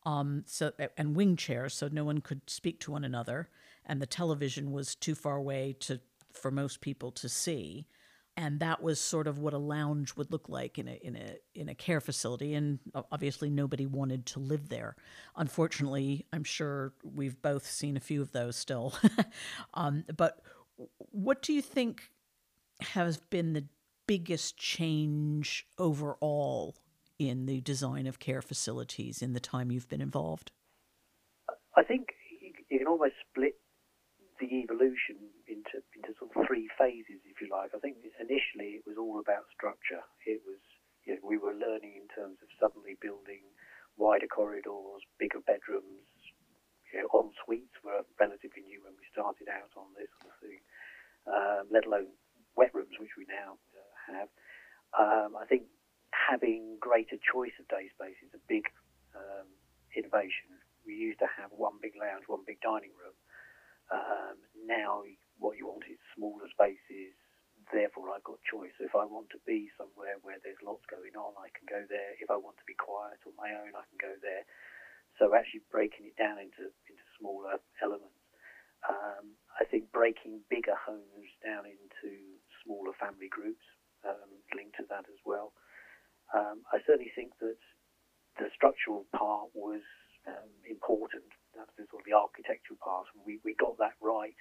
Um, 0.04 0.42
so 0.44 0.72
and 0.98 1.14
wing 1.14 1.36
chairs, 1.36 1.72
so 1.74 1.86
no 1.86 2.02
one 2.02 2.20
could 2.20 2.50
speak 2.50 2.80
to 2.80 2.90
one 2.90 3.04
another, 3.04 3.48
and 3.84 4.02
the 4.02 4.06
television 4.06 4.72
was 4.72 4.96
too 4.96 5.14
far 5.14 5.36
away 5.36 5.76
to 5.80 6.00
for 6.32 6.50
most 6.50 6.80
people 6.80 7.12
to 7.12 7.28
see 7.28 7.86
and 8.36 8.60
that 8.60 8.82
was 8.82 9.00
sort 9.00 9.26
of 9.26 9.38
what 9.38 9.54
a 9.54 9.58
lounge 9.58 10.14
would 10.16 10.30
look 10.30 10.48
like 10.48 10.78
in 10.78 10.88
a 10.88 10.92
in 11.02 11.16
a 11.16 11.36
in 11.54 11.68
a 11.68 11.74
care 11.74 12.00
facility. 12.00 12.54
And 12.54 12.78
obviously 13.10 13.48
nobody 13.48 13.86
wanted 13.86 14.26
to 14.26 14.40
live 14.40 14.68
there. 14.68 14.96
Unfortunately 15.36 16.26
i'm 16.32 16.44
sure 16.44 16.92
we've 17.02 17.40
both 17.40 17.66
seen 17.66 17.96
a 17.96 18.00
few 18.00 18.20
of 18.20 18.32
those 18.32 18.56
still. 18.56 18.94
Um, 19.74 20.04
but 20.16 20.40
what 20.98 21.42
do 21.42 21.52
you 21.52 21.62
think 21.62 22.10
has 22.80 23.16
been 23.16 23.52
the 23.52 23.64
biggest 24.06 24.56
change 24.56 25.66
overall 25.78 26.76
in 27.18 27.46
the 27.46 27.60
design 27.60 28.06
of 28.06 28.18
care 28.18 28.42
facilities 28.42 29.22
in 29.22 29.32
the 29.32 29.40
time 29.40 29.70
you've 29.70 29.88
been 29.88 30.00
involved? 30.00 30.52
I 31.76 31.82
think 31.82 32.08
you 32.40 32.78
can 32.78 32.86
almost 32.86 33.14
split 33.30 33.54
the 34.40 34.46
evolution 34.46 35.16
into 35.46 35.82
into 35.94 36.10
sort 36.18 36.34
of 36.34 36.46
three 36.46 36.68
phases, 36.78 37.22
if 37.24 37.40
you 37.40 37.48
like. 37.50 37.70
I 37.74 37.80
think 37.80 38.02
initially 38.18 38.78
it 38.78 38.84
was 38.86 38.98
all 38.98 39.18
about 39.18 39.46
structure. 39.54 40.02
It 40.26 40.42
was 40.46 40.60
you 41.06 41.14
know, 41.14 41.22
we 41.22 41.38
were 41.38 41.54
learning 41.54 41.98
in 41.98 42.06
terms 42.10 42.38
of 42.42 42.50
suddenly 42.58 42.98
building 42.98 43.46
wider 43.96 44.26
corridors, 44.26 45.02
bigger 45.18 45.40
bedrooms. 45.46 46.06
You 46.92 47.02
know, 47.02 47.08
en 47.18 47.30
suites 47.42 47.74
were 47.82 48.02
relatively 48.18 48.62
new 48.62 48.82
when 48.82 48.94
we 48.98 49.06
started 49.10 49.50
out 49.50 49.70
on 49.74 49.90
this 49.94 50.10
sort 50.22 50.34
of 50.34 50.38
thing, 50.42 50.62
um, 51.26 51.62
let 51.70 51.86
alone 51.86 52.14
wet 52.54 52.74
rooms, 52.74 52.94
which 52.98 53.14
we 53.18 53.26
now 53.26 53.58
uh, 53.74 53.96
have. 54.10 54.28
Um, 54.94 55.36
I 55.36 55.44
think 55.46 55.66
having 56.14 56.78
greater 56.80 57.18
choice 57.20 57.54
of 57.58 57.68
day 57.68 57.90
space 57.92 58.18
is 58.22 58.32
a 58.34 58.42
big 58.48 58.70
um, 59.14 59.50
innovation. 59.94 60.56
We 60.86 60.94
used 60.94 61.18
to 61.18 61.30
have 61.38 61.50
one 61.50 61.82
big 61.82 61.98
lounge, 61.98 62.30
one 62.30 62.46
big 62.46 62.62
dining 62.62 62.94
room 62.94 63.16
um, 63.90 64.36
now, 64.66 65.02
what 65.38 65.56
you 65.56 65.68
want 65.68 65.84
is 65.88 66.00
smaller 66.16 66.48
spaces. 66.52 67.14
Therefore, 67.72 68.14
I've 68.14 68.24
got 68.24 68.38
choice. 68.46 68.74
If 68.78 68.94
I 68.94 69.02
want 69.04 69.26
to 69.34 69.42
be 69.42 69.66
somewhere 69.74 70.22
where 70.22 70.38
there's 70.40 70.60
lots 70.62 70.86
going 70.86 71.18
on, 71.18 71.34
I 71.34 71.50
can 71.50 71.66
go 71.66 71.82
there. 71.90 72.14
If 72.22 72.30
I 72.30 72.38
want 72.38 72.56
to 72.62 72.68
be 72.68 72.78
quiet 72.78 73.18
on 73.26 73.34
my 73.34 73.50
own, 73.50 73.74
I 73.74 73.84
can 73.90 73.98
go 73.98 74.14
there. 74.22 74.46
So 75.18 75.34
actually 75.34 75.66
breaking 75.72 76.06
it 76.06 76.16
down 76.16 76.38
into 76.38 76.70
into 76.86 77.06
smaller 77.18 77.58
elements. 77.82 78.22
Um, 78.86 79.34
I 79.58 79.66
think 79.66 79.90
breaking 79.90 80.46
bigger 80.46 80.76
homes 80.78 81.32
down 81.42 81.66
into 81.66 82.38
smaller 82.62 82.94
family 83.00 83.26
groups 83.26 83.64
um, 84.06 84.30
linked 84.54 84.78
to 84.78 84.86
that 84.92 85.08
as 85.10 85.18
well. 85.26 85.50
Um, 86.30 86.62
I 86.70 86.78
certainly 86.86 87.10
think 87.16 87.34
that 87.40 87.58
the 88.38 88.46
structural 88.54 89.08
part 89.10 89.50
was 89.56 89.82
um, 90.28 90.52
important 90.68 91.26
that's 91.56 91.72
the 91.80 91.88
sort 91.88 92.04
of 92.04 92.06
the 92.06 92.12
architectural 92.12 92.76
part, 92.84 93.08
and 93.16 93.24
we, 93.24 93.40
we 93.40 93.56
got 93.56 93.80
that 93.80 93.96
right 94.04 94.36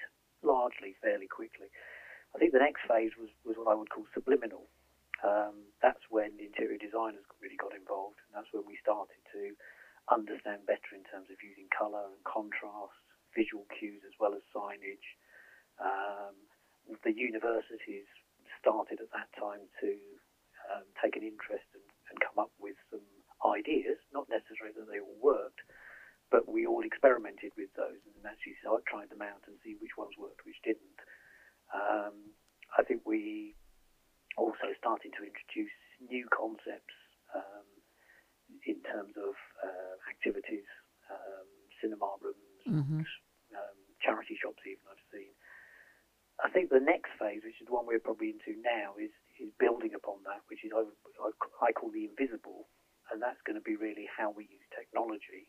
largely 0.46 0.94
fairly 1.02 1.28
quickly. 1.28 1.68
I 2.34 2.38
think 2.38 2.54
the 2.54 2.62
next 2.62 2.86
phase 2.88 3.18
was, 3.18 3.34
was 3.44 3.58
what 3.58 3.72
I 3.72 3.76
would 3.76 3.90
call 3.90 4.06
subliminal. 4.14 4.70
Um, 5.24 5.72
that's 5.82 6.04
when 6.14 6.38
interior 6.38 6.78
designers 6.78 7.26
really 7.42 7.58
got 7.58 7.74
involved, 7.74 8.22
and 8.28 8.38
that's 8.38 8.52
when 8.54 8.68
we 8.68 8.78
started 8.78 9.18
to 9.34 9.56
understand 10.12 10.70
better 10.70 10.94
in 10.94 11.02
terms 11.10 11.34
of 11.34 11.42
using 11.42 11.66
colour 11.74 12.06
and 12.14 12.22
contrast, 12.28 12.94
visual 13.34 13.66
cues 13.74 14.06
as 14.06 14.14
well 14.22 14.38
as 14.38 14.46
signage. 14.54 15.08
Um, 15.82 16.38
the 17.02 17.16
universities 17.16 18.06
started 18.62 19.02
at 19.02 19.10
that 19.18 19.32
time 19.34 19.66
to 19.82 19.92
um, 20.70 20.86
take 21.02 21.18
an 21.18 21.26
interest 21.26 21.66
and, 21.74 21.88
and 22.14 22.18
come 22.22 22.38
up 22.38 22.54
with 22.62 22.78
some 22.94 23.06
ideas, 23.42 23.98
not 24.14 24.30
necessarily 24.30 24.74
that 24.78 24.86
they 24.86 25.02
all 25.02 25.20
worked, 25.22 25.65
but 26.32 26.50
we 26.50 26.66
all 26.66 26.82
experimented 26.82 27.54
with 27.58 27.70
those 27.78 28.02
and 28.06 28.26
actually 28.26 28.58
tried 28.90 29.10
them 29.10 29.22
out 29.22 29.42
and 29.48 29.58
see 29.64 29.78
which 29.80 29.98
ones 29.98 30.14
worked, 30.18 30.46
which 30.46 30.60
didn't. 30.64 31.00
Um, 31.74 32.34
I 32.78 32.84
think 32.84 33.02
we 33.06 33.56
also 34.38 34.74
started 34.78 35.14
to 35.18 35.24
introduce 35.24 35.74
new 36.04 36.28
concepts 36.30 36.96
um, 37.34 37.68
in 38.66 38.82
terms 38.84 39.16
of 39.18 39.34
uh, 39.64 39.96
activities, 40.10 40.68
um, 41.10 41.48
cinema 41.82 42.10
rooms, 42.22 42.62
mm-hmm. 42.68 43.04
Um, 43.56 43.78
charity 44.04 44.36
shops, 44.36 44.60
even 44.68 44.84
I've 44.90 45.06
seen. 45.14 45.32
I 46.44 46.52
think 46.52 46.68
the 46.68 46.84
next 46.84 47.16
phase, 47.16 47.40
which 47.46 47.56
is 47.64 47.70
the 47.70 47.72
one 47.72 47.88
we're 47.88 48.04
probably 48.04 48.36
into 48.36 48.60
now, 48.60 49.00
is 49.00 49.14
is 49.40 49.48
building 49.56 49.96
upon 49.96 50.20
that, 50.28 50.44
which 50.52 50.66
is 50.68 50.76
I, 50.76 50.84
I 51.64 51.72
call 51.72 51.94
the 51.96 52.04
invisible, 52.04 52.68
and 53.14 53.24
that's 53.24 53.40
going 53.48 53.56
to 53.56 53.64
be 53.64 53.80
really 53.80 54.12
how 54.12 54.36
we 54.36 54.44
use 54.52 54.66
technology 54.76 55.48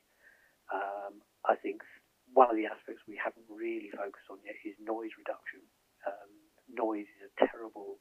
one 2.37 2.53
of 2.53 2.61
the 2.61 2.69
aspects 2.69 3.01
we 3.09 3.17
haven't 3.17 3.49
really 3.49 3.89
focused 3.97 4.29
on 4.29 4.37
yet 4.45 4.61
is 4.61 4.77
noise 4.77 5.17
reduction. 5.17 5.65
Um, 6.05 6.31
noise 6.69 7.09
is 7.17 7.33
a 7.33 7.35
terrible 7.41 7.97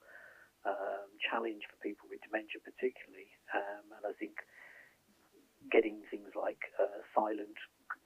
um, 0.68 1.08
challenge 1.24 1.64
for 1.72 1.80
people 1.80 2.12
with 2.12 2.20
dementia, 2.20 2.60
particularly, 2.60 3.32
um, 3.56 3.96
and 3.96 4.04
I 4.04 4.12
think 4.20 4.44
getting 5.72 6.04
things 6.12 6.36
like 6.36 6.60
uh, 6.76 7.00
silent 7.16 7.56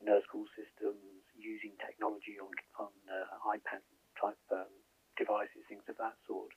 nurse 0.06 0.24
call 0.30 0.46
systems, 0.54 1.02
using 1.34 1.74
technology 1.82 2.38
on 2.38 2.54
on 2.78 2.94
uh, 3.10 3.50
iPad 3.50 3.82
type 4.14 4.38
um, 4.54 4.70
devices, 5.18 5.66
things 5.66 5.84
of 5.90 5.98
that 5.98 6.14
sort, 6.30 6.54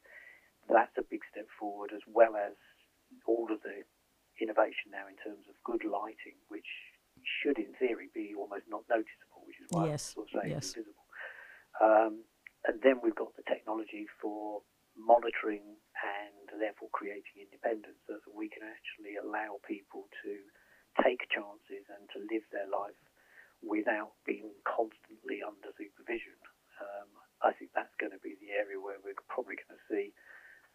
that's 0.68 0.94
a 1.00 1.06
big 1.08 1.24
step 1.32 1.48
forward, 1.56 1.96
as 1.96 2.04
well 2.06 2.36
as 2.36 2.52
all 3.24 3.48
of 3.48 3.64
the 3.64 3.82
innovation 4.36 4.92
now 4.92 5.08
in 5.08 5.16
terms 5.24 5.48
of 5.48 5.56
good 5.64 5.82
lighting, 5.88 6.36
which 6.52 6.68
should, 7.22 7.58
in 7.58 7.72
theory, 7.78 8.08
be 8.14 8.34
almost 8.36 8.64
not 8.68 8.82
noticeable, 8.88 9.42
which 9.46 9.60
is 9.60 9.66
why 9.70 9.88
yes. 10.62 10.74
Invisible. 10.74 11.02
Um, 11.82 12.22
and 12.62 12.78
then 12.78 13.02
we've 13.02 13.18
got 13.18 13.34
the 13.34 13.42
technology 13.42 14.06
for 14.22 14.62
monitoring 14.94 15.82
and 15.98 16.46
therefore 16.60 16.92
creating 16.94 17.42
independence 17.42 17.98
so 18.06 18.22
that 18.22 18.34
we 18.34 18.46
can 18.46 18.62
actually 18.62 19.18
allow 19.18 19.58
people 19.66 20.06
to 20.22 20.32
take 21.02 21.26
chances 21.32 21.82
and 21.90 22.06
to 22.12 22.22
live 22.30 22.44
their 22.52 22.68
life 22.70 22.98
without 23.64 24.14
being 24.26 24.52
constantly 24.62 25.40
under 25.42 25.72
supervision. 25.74 26.36
Um, 26.78 27.10
I 27.42 27.50
think 27.54 27.74
that's 27.74 27.94
going 27.98 28.14
to 28.14 28.22
be 28.22 28.38
the 28.38 28.54
area 28.54 28.78
where 28.78 29.00
we're 29.02 29.18
probably 29.26 29.58
going 29.58 29.74
to 29.74 29.86
see 29.90 30.14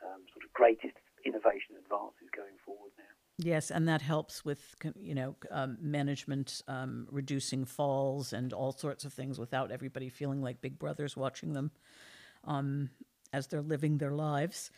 um, 0.04 0.28
sort 0.34 0.44
of 0.44 0.52
greatest 0.56 0.98
innovation 1.24 1.80
advances 1.80 2.28
going 2.36 2.58
forward 2.64 2.92
now. 3.00 3.16
Yes, 3.40 3.70
and 3.70 3.88
that 3.88 4.02
helps 4.02 4.44
with 4.44 4.76
you 5.00 5.14
know 5.14 5.36
um, 5.52 5.78
management, 5.80 6.64
um, 6.68 7.08
reducing 7.12 7.66
falls 7.66 8.34
and 8.34 8.52
all 8.52 8.72
sorts 8.72 9.06
of 9.06 9.14
things 9.14 9.38
without 9.38 9.72
everybody 9.72 10.10
feeling 10.10 10.42
like 10.42 10.60
Big 10.60 10.80
Brother's 10.80 11.16
watching 11.16 11.54
them 11.54 11.72
um, 12.46 12.90
as 13.32 13.46
they're 13.48 13.62
living 13.62 14.00
their 14.00 14.14
lives. 14.14 14.72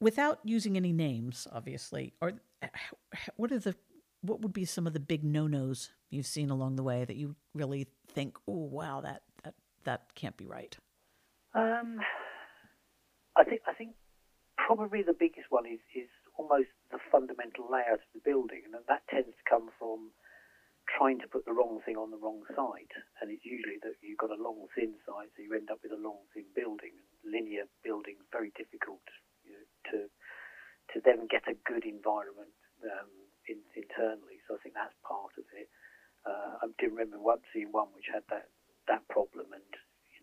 Without 0.00 0.40
using 0.44 0.76
any 0.76 0.92
names, 0.92 1.46
obviously, 1.50 2.12
or 2.20 2.34
what 3.36 3.50
are 3.50 3.58
the 3.58 3.74
what 4.20 4.42
would 4.42 4.52
be 4.52 4.64
some 4.64 4.86
of 4.86 4.92
the 4.92 5.00
big 5.00 5.24
no-nos 5.24 5.90
you've 6.10 6.26
seen 6.26 6.50
along 6.50 6.76
the 6.76 6.82
way 6.82 7.04
that 7.04 7.16
you 7.16 7.36
really 7.54 7.86
think, 8.12 8.36
oh 8.46 8.68
wow, 8.70 9.00
that 9.00 9.22
that 9.42 9.54
that 9.84 10.14
can't 10.14 10.36
be 10.36 10.44
right? 10.44 10.76
Um, 11.54 11.98
I 13.36 13.44
think 13.44 13.62
I 13.66 13.72
think 13.72 13.94
probably 14.58 15.02
the 15.02 15.14
biggest 15.18 15.46
one 15.50 15.64
is 15.64 15.80
is 15.94 16.08
almost 16.38 16.70
the 16.94 17.02
fundamental 17.10 17.66
layout 17.66 18.00
of 18.00 18.12
the 18.14 18.24
building, 18.24 18.62
and 18.64 18.74
that 18.86 19.02
tends 19.10 19.34
to 19.34 19.44
come 19.50 19.68
from 19.76 20.14
trying 20.88 21.20
to 21.20 21.28
put 21.28 21.44
the 21.44 21.52
wrong 21.52 21.82
thing 21.84 22.00
on 22.00 22.08
the 22.08 22.22
wrong 22.22 22.40
site. 22.56 22.94
And 23.20 23.28
it's 23.28 23.44
usually 23.44 23.76
that 23.84 24.00
you've 24.00 24.22
got 24.22 24.32
a 24.32 24.40
long, 24.40 24.70
thin 24.72 24.96
site, 25.04 25.28
so 25.36 25.42
you 25.44 25.52
end 25.52 25.68
up 25.68 25.82
with 25.84 25.92
a 25.92 26.00
long, 26.00 26.24
thin 26.32 26.48
building. 26.56 26.96
Linear 27.26 27.68
buildings 27.84 28.24
very 28.32 28.54
difficult 28.56 29.04
you 29.44 29.52
know, 29.52 29.66
to 29.92 29.98
to 30.94 31.04
then 31.04 31.28
get 31.28 31.44
a 31.44 31.58
good 31.68 31.84
environment 31.84 32.54
um, 32.80 33.12
in, 33.44 33.60
internally. 33.76 34.40
So 34.48 34.56
I 34.56 34.58
think 34.64 34.72
that's 34.72 34.96
part 35.04 35.36
of 35.36 35.44
it. 35.52 35.68
Uh, 36.24 36.64
I 36.64 36.72
do 36.80 36.88
remember 36.88 37.20
one 37.20 37.44
seeing 37.52 37.68
one 37.68 37.92
which 37.92 38.08
had 38.08 38.24
that 38.32 38.48
that 38.88 39.04
problem, 39.12 39.52
and 39.52 39.68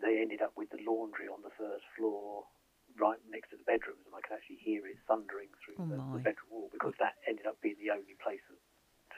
they 0.01 0.17
ended 0.17 0.41
up 0.41 0.57
with 0.57 0.73
the 0.73 0.81
laundry 0.81 1.29
on 1.29 1.45
the 1.45 1.53
first 1.53 1.85
floor 1.93 2.49
right 2.95 3.19
next 3.27 3.51
to 3.51 3.57
the 3.59 3.67
bedrooms, 3.67 4.03
and 4.07 4.15
I 4.15 4.23
could 4.23 4.35
actually 4.35 4.61
hear 4.63 4.87
it 4.87 4.99
thundering 5.07 5.51
through 5.59 5.79
oh 5.83 5.87
the, 5.89 5.97
the, 6.19 6.23
bedroom 6.23 6.49
wall 6.51 6.69
because 6.71 6.95
that 6.99 7.19
ended 7.27 7.45
up 7.45 7.59
being 7.59 7.79
the 7.79 7.91
only 7.91 8.15
place 8.23 8.43
that 8.47 8.59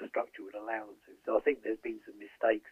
the 0.02 0.10
structure 0.10 0.46
would 0.46 0.58
allow 0.58 0.90
them 0.90 1.00
to. 1.10 1.14
So 1.26 1.38
I 1.38 1.42
think 1.42 1.62
there's 1.62 1.82
been 1.82 2.02
some 2.06 2.18
mistakes 2.18 2.70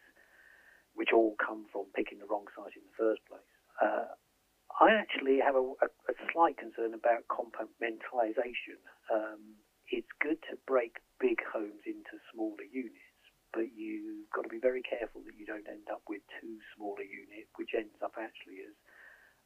which 0.95 1.11
all 1.11 1.35
come 1.37 1.67
from 1.69 1.91
picking 1.93 2.19
the 2.19 2.29
wrong 2.29 2.47
site 2.55 2.73
in 2.73 2.85
the 2.85 2.97
first 2.97 3.21
place. 3.27 3.51
Uh, 3.77 4.15
I 4.79 4.95
actually 4.95 5.39
have 5.39 5.55
a, 5.55 5.63
a, 5.83 5.87
a, 6.11 6.15
slight 6.31 6.57
concern 6.57 6.95
about 6.95 7.27
compartmentalisation. 7.31 8.79
Um, 9.11 9.59
it's 9.91 10.09
good 10.19 10.39
to 10.51 10.59
break 10.67 10.99
big 11.19 11.39
homes 11.47 11.83
into 11.85 12.19
smaller 12.31 12.67
units, 12.67 13.15
but 13.53 13.71
you've 13.75 14.27
got 14.35 14.43
to 14.43 14.51
be 14.51 14.59
very 14.59 14.83
careful 14.83 15.23
that 15.27 15.35
you 15.39 15.45
don't 15.45 15.67
end 15.67 15.87
up 15.91 16.03
with 16.07 16.23
too 16.41 16.59
small 16.75 16.95
a 16.99 17.07
unit, 17.07 17.47
which 17.55 17.71
ends 17.75 17.95
up 18.03 18.15
actually 18.19 18.67
as 18.67 18.75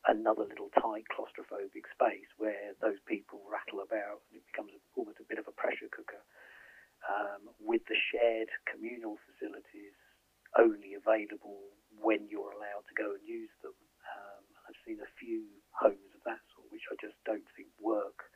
another 0.08 0.48
little 0.48 0.72
tight 0.80 1.04
claustrophobic 1.12 1.84
space 1.92 2.30
where 2.38 2.78
those 2.80 3.00
people 3.04 3.44
rattle 3.50 3.84
about 3.84 4.24
and 4.32 4.40
it 4.40 4.48
becomes 4.48 4.72
almost 4.96 5.20
a 5.20 5.28
bit 5.28 5.40
of 5.42 5.48
a 5.48 5.56
pressure 5.56 5.92
cooker. 5.92 6.24
Um, 7.08 7.56
with 7.64 7.84
the 7.88 7.96
shared 7.96 8.52
communal 8.68 9.16
facilities 9.24 9.96
only 10.60 11.00
available 11.00 11.72
when 11.96 12.28
you're 12.28 12.52
allowed 12.52 12.84
to 12.92 12.96
go 12.96 13.16
and 13.16 13.24
use 13.24 13.52
them. 13.64 13.76
Um, 14.04 14.44
I've 14.68 14.80
seen 14.84 15.00
a 15.00 15.12
few 15.16 15.48
homes 15.72 16.12
of 16.16 16.22
that 16.28 16.44
sort 16.52 16.68
which 16.72 16.88
I 16.92 16.96
just 17.00 17.16
don't 17.26 17.46
think 17.56 17.70
work 17.80 18.28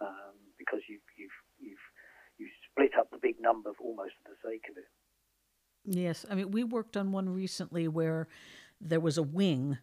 um, 0.00 0.36
because 0.58 0.80
you've, 0.88 1.04
you've, 1.16 1.38
you've, 1.58 1.86
you 2.38 2.46
split 2.70 2.92
up 2.98 3.10
the 3.10 3.18
big 3.20 3.40
number 3.40 3.72
for 3.76 3.84
almost 3.84 4.14
for 4.22 4.32
the 4.32 4.40
sake 4.40 4.64
of 4.70 4.76
it. 4.76 4.88
Yes, 5.84 6.26
I 6.28 6.34
mean 6.34 6.50
we 6.50 6.64
worked 6.64 6.96
on 6.96 7.12
one 7.12 7.28
recently 7.28 7.88
where 7.88 8.28
there 8.80 9.00
was 9.00 9.16
a 9.18 9.22
wing 9.22 9.78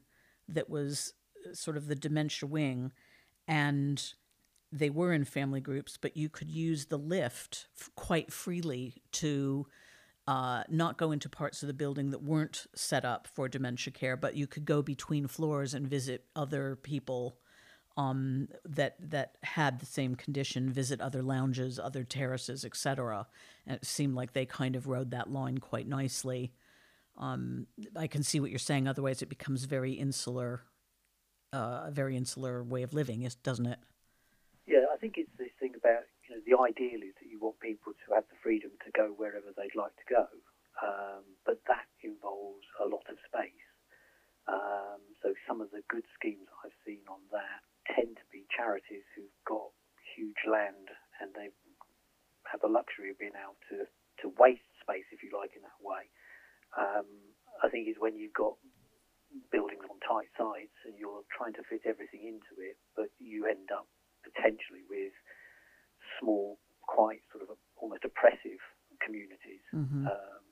that 0.48 0.70
was 0.70 1.14
uh, 1.46 1.54
sort 1.54 1.78
of 1.78 1.88
the 1.88 1.96
dementia 1.96 2.48
wing, 2.48 2.92
and 3.48 4.14
they 4.72 4.90
were 4.90 5.14
in 5.14 5.26
family 5.26 5.62
groups, 5.62 5.98
but 5.98 6.18
you 6.18 6.30
could 6.30 6.52
use 6.52 6.86
the 6.86 6.98
lift 6.98 7.68
f- 7.80 7.90
quite 7.96 8.32
freely 8.32 8.96
to 9.14 9.68
uh, 10.28 10.64
not 10.70 10.98
go 10.98 11.12
into 11.12 11.30
parts 11.30 11.62
of 11.62 11.68
the 11.68 11.74
building 11.74 12.10
that 12.10 12.24
weren't 12.24 12.66
set 12.76 13.06
up 13.06 13.28
for 13.28 13.48
dementia 13.48 13.94
care, 13.94 14.18
but 14.18 14.36
you 14.36 14.48
could 14.48 14.66
go 14.66 14.82
between 14.82 15.28
floors 15.28 15.74
and 15.74 15.88
visit 15.88 16.26
other 16.36 16.76
people 16.76 17.38
um, 17.98 18.50
that 18.66 18.96
that 19.00 19.38
had 19.44 19.80
the 19.80 19.86
same 19.86 20.16
condition, 20.16 20.70
visit 20.70 21.00
other 21.00 21.24
lounges, 21.24 21.80
other 21.80 22.04
terraces, 22.04 22.66
etc. 22.66 23.28
And 23.66 23.78
it 23.78 23.86
seemed 23.86 24.16
like 24.16 24.34
they 24.34 24.46
kind 24.46 24.76
of 24.76 24.88
rode 24.88 25.12
that 25.12 25.32
line 25.32 25.60
quite 25.60 25.88
nicely. 25.88 26.52
Um, 27.18 27.68
I 27.96 28.08
can 28.08 28.24
see 28.24 28.40
what 28.40 28.50
you're 28.50 28.60
saying. 28.60 28.88
Otherwise, 28.88 29.22
it 29.22 29.30
becomes 29.30 29.66
very 29.66 29.94
insular, 29.94 30.64
uh, 31.54 31.86
a 31.88 31.92
very 31.92 32.18
insular 32.18 32.64
way 32.64 32.84
of 32.84 32.94
living, 32.94 33.28
doesn't 33.44 33.66
it? 33.66 33.80
Yeah, 34.68 34.86
I 34.94 34.98
think 34.98 35.16
it's 35.18 35.32
this 35.38 35.54
thing 35.60 35.74
about 35.78 36.04
you 36.28 36.36
know 36.36 36.42
the 36.44 36.58
ideal 36.58 37.02
is 37.06 37.14
that 37.22 37.30
you 37.30 37.40
want 37.40 37.60
people 37.60 37.94
to 37.94 38.08
have 38.16 38.26
the 38.30 38.40
freedom 38.42 38.72
to 38.84 38.92
go 38.92 39.14
wherever 39.16 39.54
they'd 39.56 39.78
like 39.78 39.96
to 39.96 40.08
go, 40.10 40.26
um, 40.84 41.24
but 41.46 41.62
that 41.68 41.88
involves 42.04 42.66
a 42.84 42.88
lot 42.88 43.06
of 43.08 43.18
space. 43.24 43.66
Um, 44.48 45.02
so 45.24 45.34
some 45.48 45.62
of 45.62 45.72
the 45.72 45.82
good 45.90 46.06
schemes 46.14 46.46
I've 46.62 46.76
seen 46.86 47.02
on 47.10 47.22
that 47.34 47.66
tend 47.90 48.18
to 48.18 48.28
be 48.30 48.46
charities 48.54 49.06
who've 49.16 49.40
got 49.46 49.74
huge 50.16 50.46
land 50.46 50.94
and 51.22 51.34
they 51.34 51.50
have 52.50 52.62
the 52.62 52.70
luxury 52.70 53.10
of 53.10 53.18
being 53.18 53.34
able 53.34 53.58
to, 53.74 53.90
to 54.22 54.34
waste 54.38 54.70
space, 54.82 55.06
if 55.10 55.26
you 55.26 55.34
like, 55.34 55.58
in 55.58 55.66
that 55.66 55.82
way. 55.82 56.10
Um, 56.76 57.08
I 57.64 57.70
think 57.70 57.88
is 57.88 57.96
when 58.00 58.16
you've 58.16 58.36
got 58.36 58.60
buildings 59.52 59.84
on 59.88 60.00
tight 60.04 60.32
sites 60.36 60.76
and 60.86 60.96
you're 61.00 61.24
trying 61.32 61.56
to 61.56 61.64
fit 61.68 61.88
everything 61.88 62.24
into 62.28 62.56
it, 62.60 62.78
but 62.96 63.12
you 63.20 63.48
end 63.48 63.72
up 63.72 63.88
potentially 64.24 64.84
with 64.90 65.16
small, 66.20 66.60
quite 66.84 67.24
sort 67.32 67.48
of 67.48 67.56
almost 67.80 68.04
oppressive 68.04 68.60
communities. 69.00 69.64
Mm-hmm. 69.74 70.08
Um, 70.08 70.44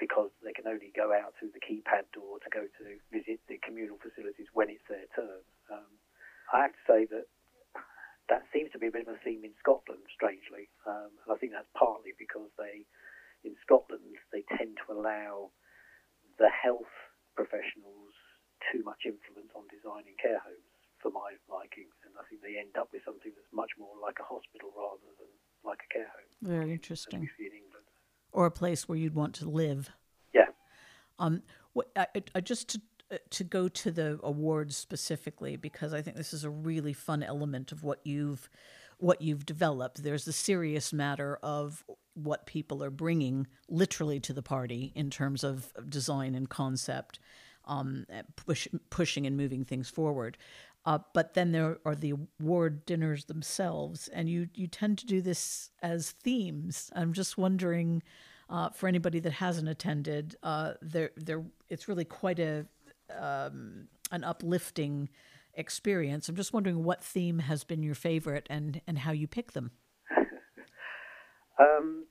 because 0.00 0.32
they 0.40 0.56
can 0.56 0.64
only 0.64 0.88
go 0.96 1.12
out 1.12 1.36
through 1.36 1.52
the 1.52 1.60
keypad 1.60 2.08
door 2.16 2.40
to 2.40 2.48
go 2.48 2.64
to 2.64 2.84
visit 3.12 3.36
the 3.52 3.60
communal 3.60 4.00
facilities 4.00 4.48
when 4.56 4.72
it's 4.72 4.82
their 4.88 5.04
turn. 5.12 5.44
Um, 5.68 5.92
I 6.56 6.64
have 6.64 6.72
to 6.72 6.84
say 6.88 7.00
that 7.12 7.28
that 8.32 8.48
seems 8.48 8.72
to 8.72 8.80
be 8.80 8.88
a 8.88 8.94
bit 8.94 9.04
of 9.04 9.12
a 9.12 9.20
theme 9.20 9.44
in 9.44 9.52
Scotland, 9.60 10.08
strangely, 10.08 10.72
um, 10.88 11.12
and 11.20 11.28
I 11.28 11.36
think 11.36 11.52
that's 11.52 11.68
partly 11.76 12.16
because 12.16 12.48
they, 12.56 12.88
in 13.44 13.54
Scotland, 13.62 14.16
they 14.32 14.44
tend 14.56 14.78
to 14.80 14.92
allow 14.92 15.50
the 16.38 16.48
health 16.50 16.92
professionals 17.36 18.12
too 18.72 18.82
much 18.84 19.08
influence 19.08 19.50
on 19.56 19.64
designing 19.72 20.16
care 20.20 20.40
homes 20.44 20.76
for 21.00 21.10
my 21.10 21.32
liking, 21.48 21.88
and 22.04 22.12
I 22.20 22.24
think 22.28 22.42
they 22.42 22.60
end 22.60 22.76
up 22.76 22.92
with 22.92 23.02
something 23.04 23.32
that's 23.32 23.52
much 23.52 23.72
more 23.78 23.96
like 24.02 24.20
a 24.20 24.26
hospital 24.26 24.68
rather 24.76 25.08
than 25.16 25.32
like 25.64 25.80
a 25.84 25.92
care 25.92 26.10
home. 26.12 26.32
Very 26.42 26.72
interesting. 26.72 27.24
in 27.38 27.46
England. 27.46 27.88
Or 28.32 28.46
a 28.46 28.50
place 28.50 28.88
where 28.88 28.98
you'd 28.98 29.14
want 29.14 29.34
to 29.36 29.48
live. 29.48 29.90
Yeah. 30.34 30.52
Um, 31.18 31.42
what, 31.72 31.90
I, 31.96 32.06
I 32.34 32.40
just 32.40 32.68
to 32.70 32.80
uh, 33.12 33.16
to 33.30 33.44
go 33.44 33.68
to 33.68 33.90
the 33.90 34.20
awards 34.22 34.76
specifically 34.76 35.56
because 35.56 35.92
I 35.92 36.00
think 36.00 36.16
this 36.16 36.32
is 36.32 36.44
a 36.44 36.50
really 36.50 36.92
fun 36.92 37.22
element 37.22 37.72
of 37.72 37.82
what 37.82 37.98
you've 38.04 38.48
what 39.00 39.22
you've 39.22 39.46
developed. 39.46 40.02
There's 40.02 40.24
the 40.24 40.32
serious 40.32 40.92
matter 40.92 41.38
of 41.42 41.84
what 42.14 42.46
people 42.46 42.82
are 42.84 42.90
bringing 42.90 43.46
literally 43.68 44.20
to 44.20 44.32
the 44.32 44.42
party 44.42 44.92
in 44.94 45.10
terms 45.10 45.42
of 45.44 45.72
design 45.88 46.34
and 46.34 46.48
concept, 46.48 47.18
um, 47.64 48.06
push, 48.36 48.68
pushing 48.90 49.26
and 49.26 49.36
moving 49.36 49.64
things 49.64 49.88
forward. 49.88 50.36
Uh, 50.84 50.98
but 51.12 51.34
then 51.34 51.52
there 51.52 51.78
are 51.84 51.94
the 51.94 52.14
award 52.40 52.86
dinners 52.86 53.26
themselves, 53.26 54.08
and 54.08 54.28
you 54.30 54.48
you 54.54 54.66
tend 54.66 54.96
to 54.98 55.06
do 55.06 55.20
this 55.20 55.70
as 55.82 56.12
themes. 56.12 56.90
I'm 56.96 57.12
just 57.12 57.36
wondering, 57.36 58.02
uh, 58.48 58.70
for 58.70 58.88
anybody 58.88 59.20
that 59.20 59.32
hasn't 59.32 59.68
attended, 59.68 60.36
uh, 60.42 60.74
there 60.80 61.10
there 61.16 61.44
it's 61.68 61.86
really 61.86 62.06
quite 62.06 62.38
a 62.38 62.66
um, 63.14 63.88
an 64.10 64.24
uplifting 64.24 65.10
experience. 65.60 66.28
I'm 66.28 66.36
just 66.36 66.52
wondering 66.52 66.82
what 66.82 67.04
theme 67.04 67.38
has 67.40 67.62
been 67.62 67.82
your 67.82 67.94
favorite 67.94 68.46
and, 68.50 68.80
and 68.86 68.98
how 68.98 69.12
you 69.12 69.28
pick 69.28 69.52
them. 69.52 69.70
um, 71.60 72.06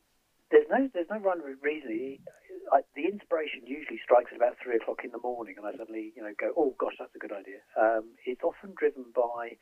there's 0.51 0.69
no 0.69 0.89
there's 0.93 1.09
no 1.09 1.19
rhyme 1.19 1.41
or 1.41 1.53
reason. 1.61 2.23
I, 2.71 2.81
the 2.95 3.09
inspiration 3.09 3.65
usually 3.65 3.99
strikes 4.05 4.29
at 4.31 4.37
about 4.37 4.57
three 4.61 4.77
o'clock 4.77 5.01
in 5.03 5.11
the 5.11 5.21
morning, 5.21 5.57
and 5.57 5.65
I 5.65 5.73
suddenly 5.77 6.13
you 6.15 6.21
know 6.21 6.33
go, 6.37 6.53
oh 6.57 6.73
gosh, 6.77 6.97
that's 6.97 7.13
a 7.13 7.21
good 7.21 7.33
idea. 7.33 7.61
Um, 7.77 8.17
it's 8.25 8.41
often 8.41 8.73
driven 8.77 9.09
by 9.13 9.57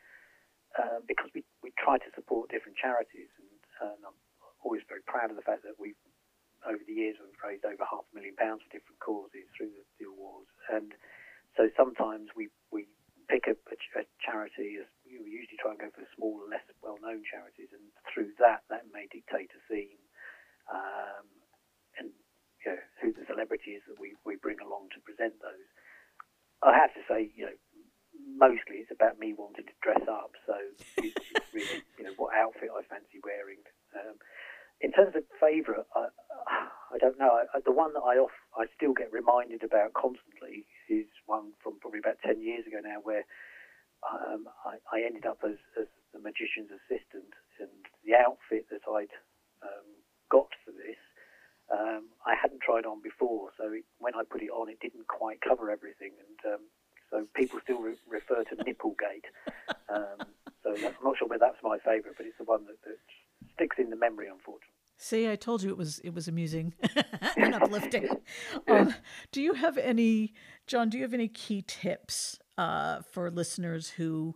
uh, 0.75 1.03
because 1.07 1.31
we, 1.35 1.43
we 1.63 1.71
try 1.79 1.97
to 1.97 2.09
support 2.15 2.51
different 2.51 2.77
charities, 2.79 3.31
and, 3.39 3.51
and 3.83 3.99
I'm 4.03 4.19
always 4.63 4.83
very 4.87 5.03
proud 5.07 5.31
of 5.31 5.35
the 5.35 5.47
fact 5.47 5.63
that 5.63 5.79
we've 5.79 5.99
over 6.65 6.81
the 6.83 6.97
years 6.99 7.15
we've 7.21 7.39
raised 7.39 7.63
over 7.63 7.85
half 7.87 8.03
a 8.11 8.13
million 8.15 8.35
pounds 8.35 8.59
for 8.65 8.71
different 8.73 8.99
causes 8.99 9.47
through 9.55 9.71
the, 9.71 9.83
the 9.99 10.07
awards, 10.07 10.51
and 10.71 10.91
so 11.55 11.69
sometimes 11.75 12.29
we, 12.35 12.49
we 12.71 12.85
pick 13.27 13.47
a, 13.47 13.55
a, 13.55 14.03
charity, 14.23 14.79
we 15.03 15.27
usually 15.27 15.59
try 15.59 15.71
and 15.75 15.79
go 15.79 15.91
for 15.91 16.07
small, 16.15 16.39
less 16.47 16.63
well-known 16.81 17.23
charities, 17.27 17.71
and 17.75 17.83
through 18.07 18.31
that, 18.39 18.63
that 18.71 18.87
may 18.91 19.07
dictate 19.11 19.51
a 19.51 19.61
theme 19.67 19.99
um, 20.71 21.25
and 21.99 22.07
you 22.63 22.67
know, 22.71 22.81
who 23.01 23.11
the 23.15 23.25
celebrity 23.27 23.79
is 23.79 23.83
that 23.87 23.99
we, 23.99 24.15
we 24.25 24.35
bring 24.35 24.59
along 24.59 24.91
to 24.95 24.99
present 25.03 25.35
those. 25.39 25.67
I 26.63 26.75
have 26.75 26.93
to 26.95 27.03
say, 27.07 27.31
you 27.35 27.47
know, 27.47 27.57
mostly 28.35 28.83
it's 28.83 28.91
about 28.91 29.19
me 29.19 29.33
wanting 29.37 29.65
to 29.67 29.77
dress 29.83 30.03
up, 30.09 30.33
so 30.45 30.55
it's, 30.99 31.15
it's 31.35 31.49
really, 31.53 31.83
you 31.99 32.03
know, 32.05 32.15
what 32.17 32.35
outfit 32.35 32.73
I 32.73 32.83
fancy 32.89 33.21
wearing. 33.23 33.61
Um, 33.95 34.17
in 34.81 34.91
terms 34.91 35.15
of 35.15 35.23
favourite, 35.41 35.87
I, 35.95 36.13
I 36.93 36.97
don't 36.99 37.17
know. 37.17 37.33
I, 37.33 37.59
the 37.65 37.73
one 37.73 37.93
that 37.93 38.05
I 38.05 38.17
off, 38.21 38.33
I 38.57 38.65
still 38.75 38.93
get 38.93 39.11
reminded 39.11 39.63
about 39.63 39.93
constantly 39.93 40.65
is 40.89 41.07
one 41.25 41.53
from 41.63 41.79
probably 41.81 41.96
about 42.07 42.23
ten 42.23 42.41
years 42.41 42.63
ago 42.63 42.79
now, 42.79 43.03
where 43.03 43.27
um, 44.07 44.47
I, 44.63 44.79
I, 44.95 45.03
ended 45.03 45.25
up 45.25 45.43
as, 45.43 45.59
as, 45.75 45.87
the 46.13 46.23
magician's 46.23 46.71
assistant, 46.71 47.35
and 47.59 47.83
the 48.07 48.15
outfit 48.15 48.71
that 48.71 48.87
I'd 48.87 49.11
um, 49.59 49.87
got 50.31 50.47
for 50.63 50.71
this, 50.71 50.97
um, 51.67 52.07
I 52.25 52.33
hadn't 52.39 52.63
tried 52.63 52.87
on 52.87 53.03
before. 53.03 53.51
So 53.59 53.67
it, 53.75 53.83
when 53.99 54.15
I 54.15 54.23
put 54.23 54.41
it 54.41 54.49
on, 54.49 54.69
it 54.69 54.79
didn't 54.79 55.07
quite 55.07 55.41
cover 55.41 55.69
everything, 55.69 56.15
and 56.15 56.53
um, 56.55 56.63
so 57.11 57.27
people 57.35 57.59
still 57.61 57.81
re- 57.81 57.99
refer 58.07 58.43
to 58.43 58.55
Nipplegate. 58.63 59.27
Um, 59.89 60.19
so 60.63 60.75
I'm 60.75 60.93
not 61.01 61.15
sure 61.17 61.29
whether 61.29 61.45
that's 61.47 61.63
my 61.63 61.77
favourite, 61.79 62.17
but 62.17 62.25
it's 62.25 62.37
the 62.37 62.43
one 62.43 62.65
that, 62.65 62.75
that 62.83 62.99
sticks 63.55 63.77
in 63.79 63.89
the 63.89 63.95
memory, 63.95 64.27
unfortunately. 64.27 64.75
See, 64.97 65.29
I 65.29 65.35
told 65.35 65.61
you 65.61 65.69
it 65.69 65.77
was 65.77 65.99
it 65.99 66.13
was 66.13 66.27
amusing 66.27 66.73
and 67.37 67.53
uplifting. 67.61 68.09
Um, 68.67 68.95
do 69.31 69.41
you 69.41 69.53
have 69.53 69.77
any, 69.77 70.33
John? 70.67 70.89
Do 70.89 70.97
you 70.97 71.03
have 71.03 71.13
any 71.13 71.29
key 71.29 71.63
tips 71.65 72.37
uh, 72.57 73.01
for 73.11 73.31
listeners 73.31 73.89
who 73.89 74.35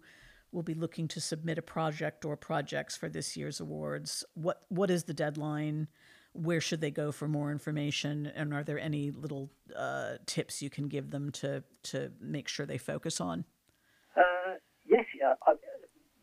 will 0.54 0.64
be 0.64 0.74
looking 0.74 1.08
to 1.10 1.22
submit 1.22 1.58
a 1.58 1.62
project 1.62 2.26
or 2.26 2.38
projects 2.38 2.96
for 2.96 3.10
this 3.10 3.36
year's 3.36 3.60
awards? 3.60 4.24
What 4.34 4.64
what 4.70 4.90
is 4.90 5.04
the 5.04 5.14
deadline? 5.14 5.90
Where 6.34 6.62
should 6.62 6.80
they 6.80 6.92
go 6.92 7.12
for 7.12 7.28
more 7.28 7.52
information? 7.52 8.32
And 8.34 8.54
are 8.54 8.64
there 8.64 8.80
any 8.80 9.12
little 9.12 9.52
uh, 9.76 10.16
tips 10.26 10.62
you 10.62 10.70
can 10.70 10.88
give 10.88 11.12
them 11.12 11.32
to 11.34 11.64
to 11.84 12.12
make 12.22 12.48
sure 12.48 12.66
they 12.66 12.78
focus 12.78 13.20
on? 13.20 13.44
Uh, 14.16 14.56
yes, 14.88 15.06
yeah. 15.20 15.34
I, 15.46 15.56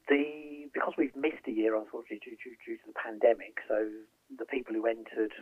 the 0.08 0.70
because 0.72 0.94
we've 0.96 1.16
missed 1.16 1.44
a 1.46 1.50
year, 1.50 1.76
unfortunately, 1.76 2.20
due, 2.24 2.36
due, 2.42 2.56
due 2.64 2.76
to 2.76 2.82
the 2.86 2.92
pandemic. 2.92 3.58
So 3.68 3.88
the 4.38 4.46
people 4.46 4.74
who 4.74 4.86
entered 4.86 5.32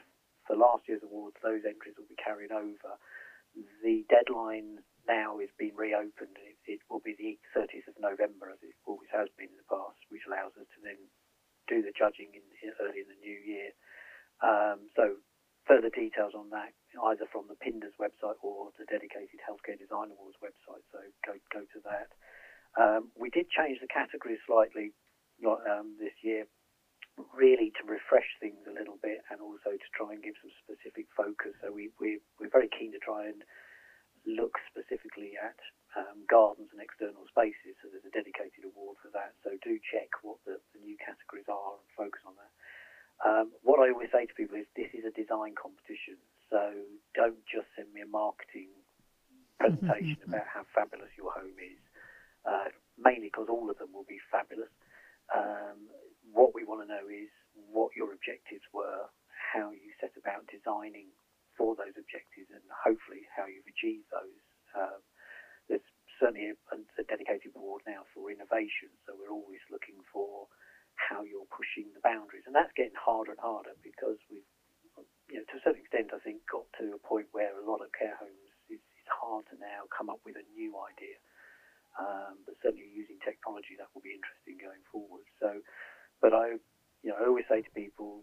for 0.46 0.56
last 0.56 0.88
year's 0.88 1.02
awards, 1.02 1.36
those 1.42 1.62
entries 1.66 1.94
will 1.98 2.08
be 2.08 2.16
carried 2.16 2.50
over. 2.50 2.98
The 3.82 4.04
deadline 4.12 4.84
now 5.08 5.38
is 5.38 5.50
being 5.56 5.76
reopened. 5.78 6.36
It, 6.36 6.58
it, 6.66 6.80
will 6.90 7.00
be 7.00 7.14
the 7.16 7.38
30th 7.56 7.88
of 7.88 7.96
November, 7.96 8.50
as 8.52 8.60
it 8.60 8.74
always 8.84 9.08
has 9.14 9.30
been 9.38 9.48
in 9.48 9.60
the 9.60 9.70
past, 9.70 9.98
which 10.10 10.26
allows 10.26 10.52
us 10.58 10.68
to 10.76 10.80
then 10.82 10.98
do 11.70 11.80
the 11.82 11.94
judging 11.94 12.34
in, 12.34 12.44
in 12.62 12.74
early 12.82 13.02
in 13.02 13.08
the 13.10 13.20
new 13.22 13.38
year. 13.38 13.70
Um, 14.42 14.92
so 14.94 15.18
further 15.64 15.90
details 15.90 16.34
on 16.36 16.50
that 16.50 16.76
either 17.10 17.26
from 17.28 17.44
the 17.48 17.58
Pinders 17.58 17.96
website 18.00 18.38
or 18.40 18.72
the 18.78 18.88
dedicated 18.88 19.40
Healthcare 19.44 19.76
Design 19.76 20.08
Awards 20.14 20.38
website. 20.40 20.84
So 20.92 21.00
go 21.26 21.34
go 21.52 21.60
to 21.60 21.80
that. 21.84 22.08
Um, 22.76 23.12
we 23.16 23.30
did 23.30 23.48
change 23.50 23.80
the 23.80 23.88
categories 23.88 24.40
slightly 24.46 24.92
um, 25.44 25.96
this 26.00 26.14
year, 26.22 26.44
really 27.32 27.72
to 27.80 27.82
refresh 27.88 28.28
things 28.40 28.60
a 28.68 28.74
little 28.76 29.00
bit 29.00 29.24
and 29.32 29.40
also 29.40 29.72
to 29.72 29.88
try 29.96 30.12
and 30.12 30.20
give 30.20 30.36
some 30.40 30.52
specific 30.60 31.08
focus. 31.16 31.56
So 31.64 31.72
we, 31.72 31.88
we 31.96 32.20
we're 32.36 32.52
very 32.52 32.68
keen 32.68 32.92
to 32.92 33.00
try 33.00 33.28
and 33.28 33.40
look 34.26 34.58
specifically 34.68 35.38
at 35.38 35.56
um, 35.96 36.28
gardens 36.28 36.68
and 36.74 36.82
external 36.82 37.24
spaces. 37.30 37.78
So 37.80 37.88
there's 37.88 38.04
a 38.04 38.12
dedicated 38.12 38.68
award 38.68 39.00
for 39.00 39.08
that. 39.16 39.32
So 39.46 39.56
do 39.64 39.80
check 39.80 40.12
what 40.20 40.42
the, 40.44 40.60
the 40.76 40.82
new 40.84 40.98
categories 41.00 41.48
are 41.48 41.80
and 41.80 41.88
focus 41.96 42.20
on 42.28 42.36
that. 42.36 42.52
Um, 43.24 43.46
what 43.64 43.80
I 43.80 43.88
always 43.88 44.12
say 44.12 44.28
to 44.28 44.36
people 44.36 44.60
is 44.60 44.68
this 44.76 44.92
is 44.92 45.08
a 45.08 45.14
design 45.16 45.56
competition, 45.56 46.20
so 46.52 46.84
don't 47.16 47.40
just 47.48 47.64
send 47.72 47.88
me 47.96 48.04
a 48.04 48.10
marketing 48.12 48.68
presentation 49.56 50.20
about 50.28 50.44
how 50.44 50.68
fabulous 50.76 51.08
your 51.16 51.32
home 51.32 51.56
is. 51.56 51.80
Uh, 52.44 52.68
mainly 53.00 53.32
because 53.32 53.48
all 53.50 53.72
of 53.72 53.76
them 53.80 53.90
will 53.90 54.06
be 54.06 54.20
fabulous. 54.30 54.70
Um, 55.32 55.88
what 56.30 56.54
we 56.54 56.62
want 56.62 56.84
to 56.84 56.88
know 56.88 57.08
is 57.10 57.32
what 57.72 57.96
your 57.96 58.12
objectives 58.12 58.62
were, 58.70 59.10
how 59.32 59.72
you 59.72 59.90
set 59.98 60.14
about 60.14 60.46
designing 60.46 61.10
for 61.56 61.74
those 61.74 61.96
objectives, 61.96 62.52
and 62.52 62.62
hopefully 62.68 63.24
how 63.32 63.48
you've 63.48 63.66
achieved 63.66 64.06
those. 64.12 64.40
Um, 64.76 65.00
there's 65.66 65.88
certainly 66.20 66.52
a, 66.52 66.56
a, 66.76 67.04
dedicated 67.08 67.56
board 67.56 67.82
now 67.88 68.04
for 68.12 68.28
innovation, 68.28 68.92
so 69.08 69.16
we're 69.16 69.32
always 69.32 69.64
looking 69.72 69.96
for 70.12 70.46
how 71.00 71.24
you're 71.24 71.48
pushing 71.48 71.88
the 71.96 72.04
boundaries, 72.04 72.44
and 72.44 72.54
that's 72.54 72.72
getting 72.76 72.96
harder 72.96 73.32
and 73.32 73.40
harder 73.40 73.72
because 73.80 74.20
we've, 74.28 74.46
you 75.32 75.40
know, 75.40 75.46
to 75.48 75.56
a 75.58 75.62
certain 75.64 75.80
extent, 75.80 76.12
I 76.12 76.20
think, 76.20 76.44
got 76.46 76.68
to 76.78 76.94
a 76.94 77.00
point 77.00 77.32
where 77.32 77.56
a 77.56 77.64
lot 77.64 77.80
of 77.80 77.90
care 77.96 78.14
homes 78.20 78.52
it's, 78.68 78.84
it's 79.00 79.10
hard 79.10 79.48
to 79.50 79.56
now 79.58 79.88
come 79.90 80.12
up 80.12 80.20
with 80.22 80.36
a 80.36 80.46
new 80.52 80.76
idea. 80.76 81.18
Um, 81.96 82.44
but 82.44 82.60
certainly 82.60 82.92
using 82.92 83.16
technology 83.24 83.72
that 83.80 83.88
will 83.96 84.04
be 84.04 84.12
interesting 84.12 84.60
going 84.60 84.84
forward. 84.92 85.24
So, 85.40 85.64
but 86.20 86.36
I, 86.36 86.60
you 87.00 87.08
know, 87.08 87.16
I 87.16 87.24
always 87.24 87.48
say 87.48 87.64
to 87.64 87.72
people, 87.72 88.20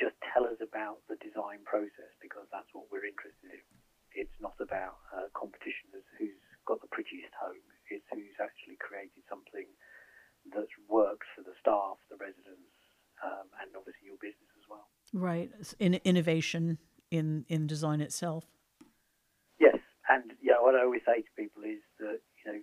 just 0.00 0.16
tell 0.32 0.48
us 0.48 0.56
about 0.64 1.04
the 1.12 1.20
design 1.20 1.60
process 1.68 2.12
because 2.24 2.48
that's 2.48 2.68
what 2.72 2.88
we're 2.88 3.04
interested 3.04 3.52
in. 3.52 3.64
It's 4.16 4.38
not 4.40 4.56
about 4.60 4.96
uh, 5.12 5.28
competition 5.36 5.92
as 5.92 6.04
who's 6.16 6.40
got 6.64 6.80
the 6.80 6.88
prettiest 6.88 7.36
home. 7.36 7.60
It's 7.92 8.04
who's 8.08 8.40
actually 8.40 8.80
created 8.80 9.20
something 9.28 9.68
that 10.56 10.68
works 10.88 11.28
for 11.36 11.44
the 11.44 11.52
staff, 11.60 12.00
the 12.08 12.16
residents, 12.16 12.72
um, 13.20 13.52
and 13.60 13.68
obviously 13.76 14.08
your 14.08 14.20
business 14.20 14.48
as 14.56 14.64
well. 14.68 14.88
In 15.78 16.00
innovation 16.04 16.78
in 17.10 17.44
in 17.48 17.66
design 17.66 18.00
itself. 18.00 18.44
Yes, 19.58 19.78
and 20.08 20.32
yeah, 20.42 20.60
what 20.60 20.74
I 20.74 20.82
always 20.82 21.02
say 21.06 21.22
to 21.22 21.32
people 21.36 21.62
is 21.62 21.80
that 22.00 22.20
you 22.44 22.52
know 22.52 22.58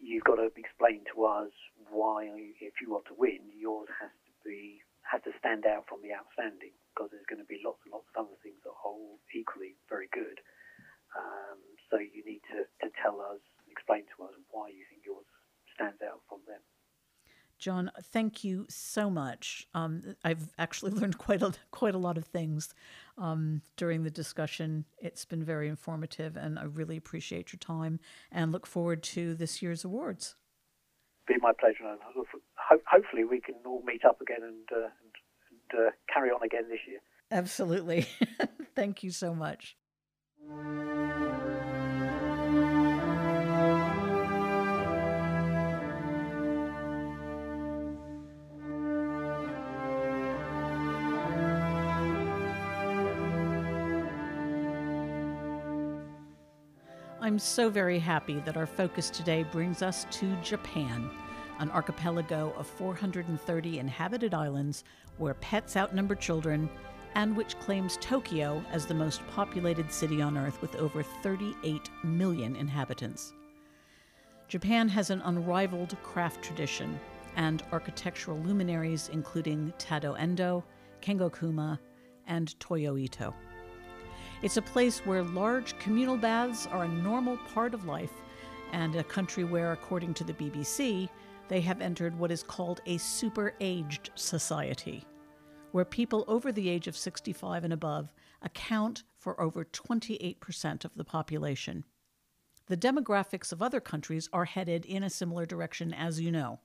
you've 0.00 0.24
got 0.24 0.36
to 0.36 0.50
explain 0.56 1.00
to 1.14 1.24
us 1.24 1.52
why, 1.88 2.28
if 2.60 2.74
you 2.82 2.90
want 2.90 3.06
to 3.06 3.16
win, 3.16 3.40
yours 3.56 3.88
has 4.00 4.10
to 4.26 4.32
be 4.44 4.82
has 5.04 5.22
to 5.24 5.32
stand 5.38 5.64
out 5.64 5.84
from 5.88 6.00
the 6.00 6.12
outstanding 6.12 6.72
because 6.90 7.12
there's 7.12 7.28
going 7.28 7.42
to 7.42 7.48
be 7.48 7.60
lots 7.60 7.80
and 7.84 7.92
lots 7.92 8.08
of 8.14 8.24
other 8.24 8.38
things 8.40 8.58
that 8.64 8.72
are 8.72 8.84
all 8.88 9.20
equally 9.36 9.76
very 9.88 10.08
good. 10.10 10.40
Um, 11.14 11.60
so 11.90 12.00
you 12.00 12.24
need 12.24 12.42
to, 12.50 12.66
to 12.82 12.88
tell 12.98 13.20
us, 13.20 13.38
explain 13.70 14.08
to 14.16 14.26
us 14.26 14.34
why 14.50 14.72
you 14.72 14.82
think 14.88 15.04
yours 15.04 15.26
stands 15.76 16.00
out 16.02 16.24
from 16.26 16.42
them. 16.48 16.62
John, 17.64 17.90
thank 18.12 18.44
you 18.44 18.66
so 18.68 19.08
much. 19.08 19.66
Um, 19.72 20.16
I've 20.22 20.50
actually 20.58 20.90
learned 21.00 21.16
quite 21.16 21.40
a 21.40 21.54
quite 21.70 21.94
a 21.94 21.98
lot 21.98 22.18
of 22.18 22.26
things 22.26 22.74
um, 23.16 23.62
during 23.78 24.02
the 24.04 24.10
discussion. 24.10 24.84
It's 24.98 25.24
been 25.24 25.42
very 25.42 25.68
informative, 25.68 26.36
and 26.36 26.58
I 26.58 26.64
really 26.64 26.98
appreciate 26.98 27.54
your 27.54 27.58
time 27.60 28.00
and 28.30 28.52
look 28.52 28.66
forward 28.66 29.02
to 29.14 29.34
this 29.34 29.62
year's 29.62 29.82
awards. 29.82 30.34
Be 31.26 31.36
my 31.40 31.52
pleasure, 31.58 31.86
and 31.86 32.00
ho- 32.02 32.82
hopefully 32.86 33.24
we 33.24 33.40
can 33.40 33.54
all 33.64 33.82
meet 33.86 34.04
up 34.04 34.20
again 34.20 34.42
and, 34.42 34.68
uh, 34.70 34.90
and, 35.00 35.72
and 35.72 35.86
uh, 35.86 35.90
carry 36.12 36.28
on 36.28 36.42
again 36.42 36.64
this 36.68 36.80
year. 36.86 36.98
Absolutely. 37.30 38.06
thank 38.76 39.02
you 39.02 39.10
so 39.10 39.34
much. 39.34 39.74
I'm 57.34 57.40
so 57.40 57.68
very 57.68 57.98
happy 57.98 58.38
that 58.44 58.56
our 58.56 58.64
focus 58.64 59.10
today 59.10 59.42
brings 59.42 59.82
us 59.82 60.06
to 60.12 60.36
Japan, 60.36 61.10
an 61.58 61.68
archipelago 61.72 62.54
of 62.56 62.68
430 62.68 63.80
inhabited 63.80 64.32
islands 64.32 64.84
where 65.18 65.34
pets 65.34 65.76
outnumber 65.76 66.14
children, 66.14 66.70
and 67.16 67.36
which 67.36 67.58
claims 67.58 67.98
Tokyo 68.00 68.64
as 68.70 68.86
the 68.86 68.94
most 68.94 69.20
populated 69.26 69.90
city 69.90 70.22
on 70.22 70.38
Earth 70.38 70.62
with 70.62 70.76
over 70.76 71.02
38 71.02 71.90
million 72.04 72.54
inhabitants. 72.54 73.32
Japan 74.46 74.88
has 74.88 75.10
an 75.10 75.20
unrivaled 75.22 76.00
craft 76.04 76.40
tradition 76.40 77.00
and 77.34 77.64
architectural 77.72 78.38
luminaries 78.38 79.10
including 79.12 79.72
Tadao 79.76 80.16
Ando, 80.20 80.62
Kengo 81.02 81.36
Kuma, 81.36 81.80
and 82.28 82.54
Toyo 82.60 82.96
Ito. 82.96 83.34
It's 84.42 84.56
a 84.56 84.62
place 84.62 85.00
where 85.00 85.22
large 85.22 85.78
communal 85.78 86.16
baths 86.16 86.66
are 86.66 86.84
a 86.84 86.88
normal 86.88 87.38
part 87.54 87.74
of 87.74 87.86
life, 87.86 88.12
and 88.72 88.96
a 88.96 89.04
country 89.04 89.44
where, 89.44 89.72
according 89.72 90.14
to 90.14 90.24
the 90.24 90.34
BBC, 90.34 91.08
they 91.48 91.60
have 91.60 91.80
entered 91.80 92.18
what 92.18 92.30
is 92.30 92.42
called 92.42 92.80
a 92.86 92.98
super 92.98 93.54
aged 93.60 94.10
society, 94.14 95.04
where 95.72 95.84
people 95.84 96.24
over 96.28 96.52
the 96.52 96.68
age 96.68 96.86
of 96.86 96.96
65 96.96 97.64
and 97.64 97.72
above 97.72 98.12
account 98.42 99.04
for 99.16 99.40
over 99.40 99.64
28% 99.64 100.84
of 100.84 100.94
the 100.94 101.04
population. 101.04 101.84
The 102.66 102.76
demographics 102.76 103.52
of 103.52 103.62
other 103.62 103.80
countries 103.80 104.28
are 104.32 104.46
headed 104.46 104.84
in 104.86 105.02
a 105.02 105.10
similar 105.10 105.46
direction, 105.46 105.92
as 105.92 106.20
you 106.20 106.30
know. 106.30 106.60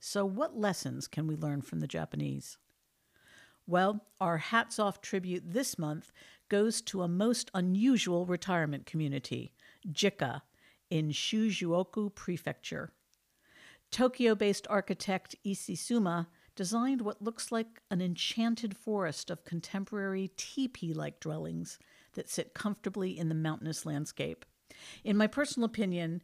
So, 0.00 0.24
what 0.24 0.56
lessons 0.56 1.08
can 1.08 1.26
we 1.26 1.36
learn 1.36 1.62
from 1.62 1.80
the 1.80 1.86
Japanese? 1.86 2.58
Well, 3.66 4.06
our 4.20 4.38
hats 4.38 4.78
off 4.78 5.00
tribute 5.00 5.42
this 5.52 5.78
month 5.78 6.10
goes 6.48 6.80
to 6.82 7.02
a 7.02 7.08
most 7.08 7.50
unusual 7.54 8.26
retirement 8.26 8.86
community, 8.86 9.52
Jikka, 9.90 10.42
in 10.90 11.10
Shizuoka 11.10 12.14
Prefecture. 12.14 12.92
Tokyo 13.90 14.34
based 14.34 14.66
architect 14.68 15.34
Issei 15.44 15.76
Suma 15.76 16.28
designed 16.54 17.02
what 17.02 17.22
looks 17.22 17.52
like 17.52 17.80
an 17.90 18.02
enchanted 18.02 18.76
forest 18.76 19.30
of 19.30 19.44
contemporary 19.44 20.30
teepee 20.36 20.92
like 20.92 21.20
dwellings 21.20 21.78
that 22.14 22.28
sit 22.28 22.52
comfortably 22.52 23.16
in 23.16 23.28
the 23.28 23.34
mountainous 23.34 23.86
landscape. 23.86 24.44
In 25.04 25.16
my 25.16 25.26
personal 25.26 25.66
opinion, 25.66 26.22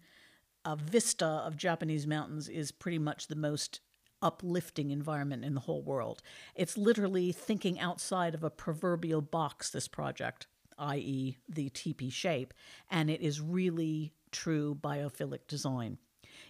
a 0.64 0.76
vista 0.76 1.26
of 1.26 1.56
Japanese 1.56 2.06
mountains 2.06 2.48
is 2.48 2.72
pretty 2.72 2.98
much 2.98 3.28
the 3.28 3.36
most 3.36 3.80
uplifting 4.24 4.90
environment 4.90 5.44
in 5.44 5.54
the 5.54 5.60
whole 5.60 5.82
world. 5.82 6.22
It's 6.56 6.76
literally 6.76 7.30
thinking 7.30 7.78
outside 7.78 8.34
of 8.34 8.42
a 8.42 8.50
proverbial 8.50 9.20
box, 9.20 9.70
this 9.70 9.86
project, 9.86 10.48
i.e., 10.78 11.36
the 11.48 11.68
teepee 11.68 12.10
shape, 12.10 12.52
and 12.90 13.10
it 13.10 13.20
is 13.20 13.40
really 13.40 14.12
true 14.32 14.74
biophilic 14.74 15.46
design. 15.46 15.98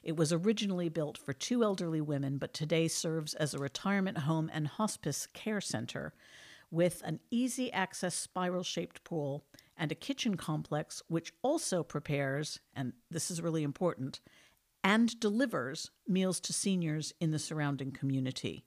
It 0.02 0.16
was 0.16 0.32
originally 0.32 0.88
built 0.88 1.18
for 1.18 1.34
two 1.34 1.62
elderly 1.62 2.00
women, 2.00 2.38
but 2.38 2.54
today 2.54 2.88
serves 2.88 3.34
as 3.34 3.52
a 3.52 3.58
retirement 3.58 4.18
home 4.18 4.50
and 4.52 4.66
hospice 4.66 5.26
care 5.34 5.60
center 5.60 6.14
with 6.70 7.02
an 7.04 7.20
easy 7.30 7.72
access 7.72 8.14
spiral 8.14 8.62
shaped 8.62 9.04
pool 9.04 9.44
and 9.76 9.92
a 9.92 9.94
kitchen 9.94 10.36
complex, 10.36 11.02
which 11.08 11.32
also 11.42 11.82
prepares, 11.82 12.60
and 12.74 12.92
this 13.10 13.30
is 13.30 13.42
really 13.42 13.62
important, 13.62 14.20
and 14.84 15.18
delivers 15.18 15.90
meals 16.06 16.38
to 16.38 16.52
seniors 16.52 17.14
in 17.18 17.30
the 17.30 17.38
surrounding 17.38 17.90
community. 17.90 18.66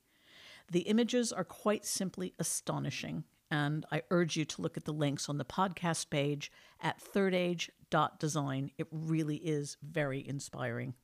The 0.71 0.81
images 0.81 1.31
are 1.31 1.45
quite 1.45 1.85
simply 1.85 2.33
astonishing, 2.39 3.23
and 3.49 3.85
I 3.91 4.01
urge 4.09 4.35
you 4.35 4.43
to 4.43 4.61
look 4.61 4.75
at 4.75 4.83
the 4.83 4.91
links 4.91 5.29
on 5.29 5.37
the 5.37 5.45
podcast 5.45 6.09
page 6.09 6.51
at 6.81 6.99
thirdage.design. 6.99 8.71
It 8.77 8.87
really 8.91 9.37
is 9.37 9.77
very 9.81 10.27
inspiring. 10.27 10.95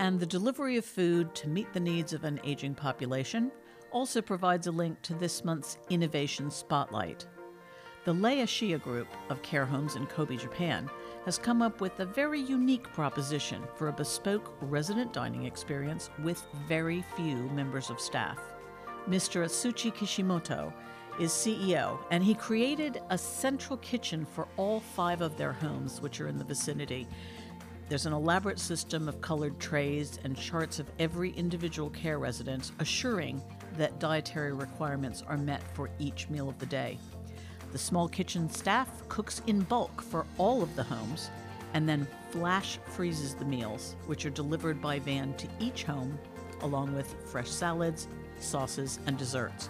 And 0.00 0.20
the 0.20 0.26
delivery 0.26 0.78
of 0.78 0.86
food 0.86 1.34
to 1.34 1.48
meet 1.48 1.70
the 1.74 1.80
needs 1.80 2.14
of 2.14 2.24
an 2.24 2.40
aging 2.44 2.76
population 2.76 3.52
also 3.90 4.22
provides 4.22 4.66
a 4.66 4.72
link 4.72 5.02
to 5.02 5.14
this 5.14 5.44
month's 5.44 5.76
Innovation 5.90 6.50
Spotlight. 6.50 7.26
The 8.04 8.14
Lei 8.14 8.38
Ashiya 8.38 8.80
Group 8.80 9.08
of 9.28 9.42
care 9.42 9.66
homes 9.66 9.96
in 9.96 10.06
Kobe, 10.06 10.36
Japan, 10.36 10.88
has 11.24 11.36
come 11.36 11.60
up 11.60 11.80
with 11.80 11.98
a 11.98 12.06
very 12.06 12.40
unique 12.40 12.84
proposition 12.92 13.62
for 13.74 13.88
a 13.88 13.92
bespoke 13.92 14.54
resident 14.60 15.12
dining 15.12 15.44
experience 15.44 16.08
with 16.22 16.46
very 16.68 17.04
few 17.16 17.36
members 17.50 17.90
of 17.90 18.00
staff. 18.00 18.38
Mr. 19.08 19.44
Atsushi 19.44 19.92
Kishimoto 19.92 20.72
is 21.18 21.32
CEO, 21.32 21.98
and 22.12 22.22
he 22.22 22.34
created 22.34 23.02
a 23.10 23.18
central 23.18 23.76
kitchen 23.78 24.24
for 24.24 24.46
all 24.56 24.78
five 24.78 25.20
of 25.20 25.36
their 25.36 25.52
homes, 25.52 26.00
which 26.00 26.20
are 26.20 26.28
in 26.28 26.38
the 26.38 26.44
vicinity. 26.44 27.08
There's 27.88 28.06
an 28.06 28.12
elaborate 28.12 28.60
system 28.60 29.08
of 29.08 29.20
colored 29.20 29.58
trays 29.58 30.20
and 30.22 30.36
charts 30.36 30.78
of 30.78 30.88
every 31.00 31.32
individual 31.32 31.90
care 31.90 32.20
resident, 32.20 32.70
assuring 32.78 33.42
that 33.76 33.98
dietary 33.98 34.52
requirements 34.52 35.24
are 35.26 35.36
met 35.36 35.62
for 35.74 35.90
each 35.98 36.28
meal 36.28 36.48
of 36.48 36.58
the 36.58 36.66
day. 36.66 36.96
The 37.72 37.78
small 37.78 38.08
kitchen 38.08 38.48
staff 38.48 39.06
cooks 39.08 39.42
in 39.46 39.60
bulk 39.60 40.00
for 40.00 40.26
all 40.38 40.62
of 40.62 40.74
the 40.74 40.82
homes 40.82 41.30
and 41.74 41.88
then 41.88 42.06
flash 42.30 42.78
freezes 42.86 43.34
the 43.34 43.44
meals, 43.44 43.94
which 44.06 44.24
are 44.24 44.30
delivered 44.30 44.80
by 44.80 44.98
van 44.98 45.34
to 45.34 45.46
each 45.60 45.84
home, 45.84 46.18
along 46.62 46.94
with 46.94 47.14
fresh 47.26 47.48
salads, 47.48 48.08
sauces, 48.38 49.00
and 49.06 49.18
desserts. 49.18 49.68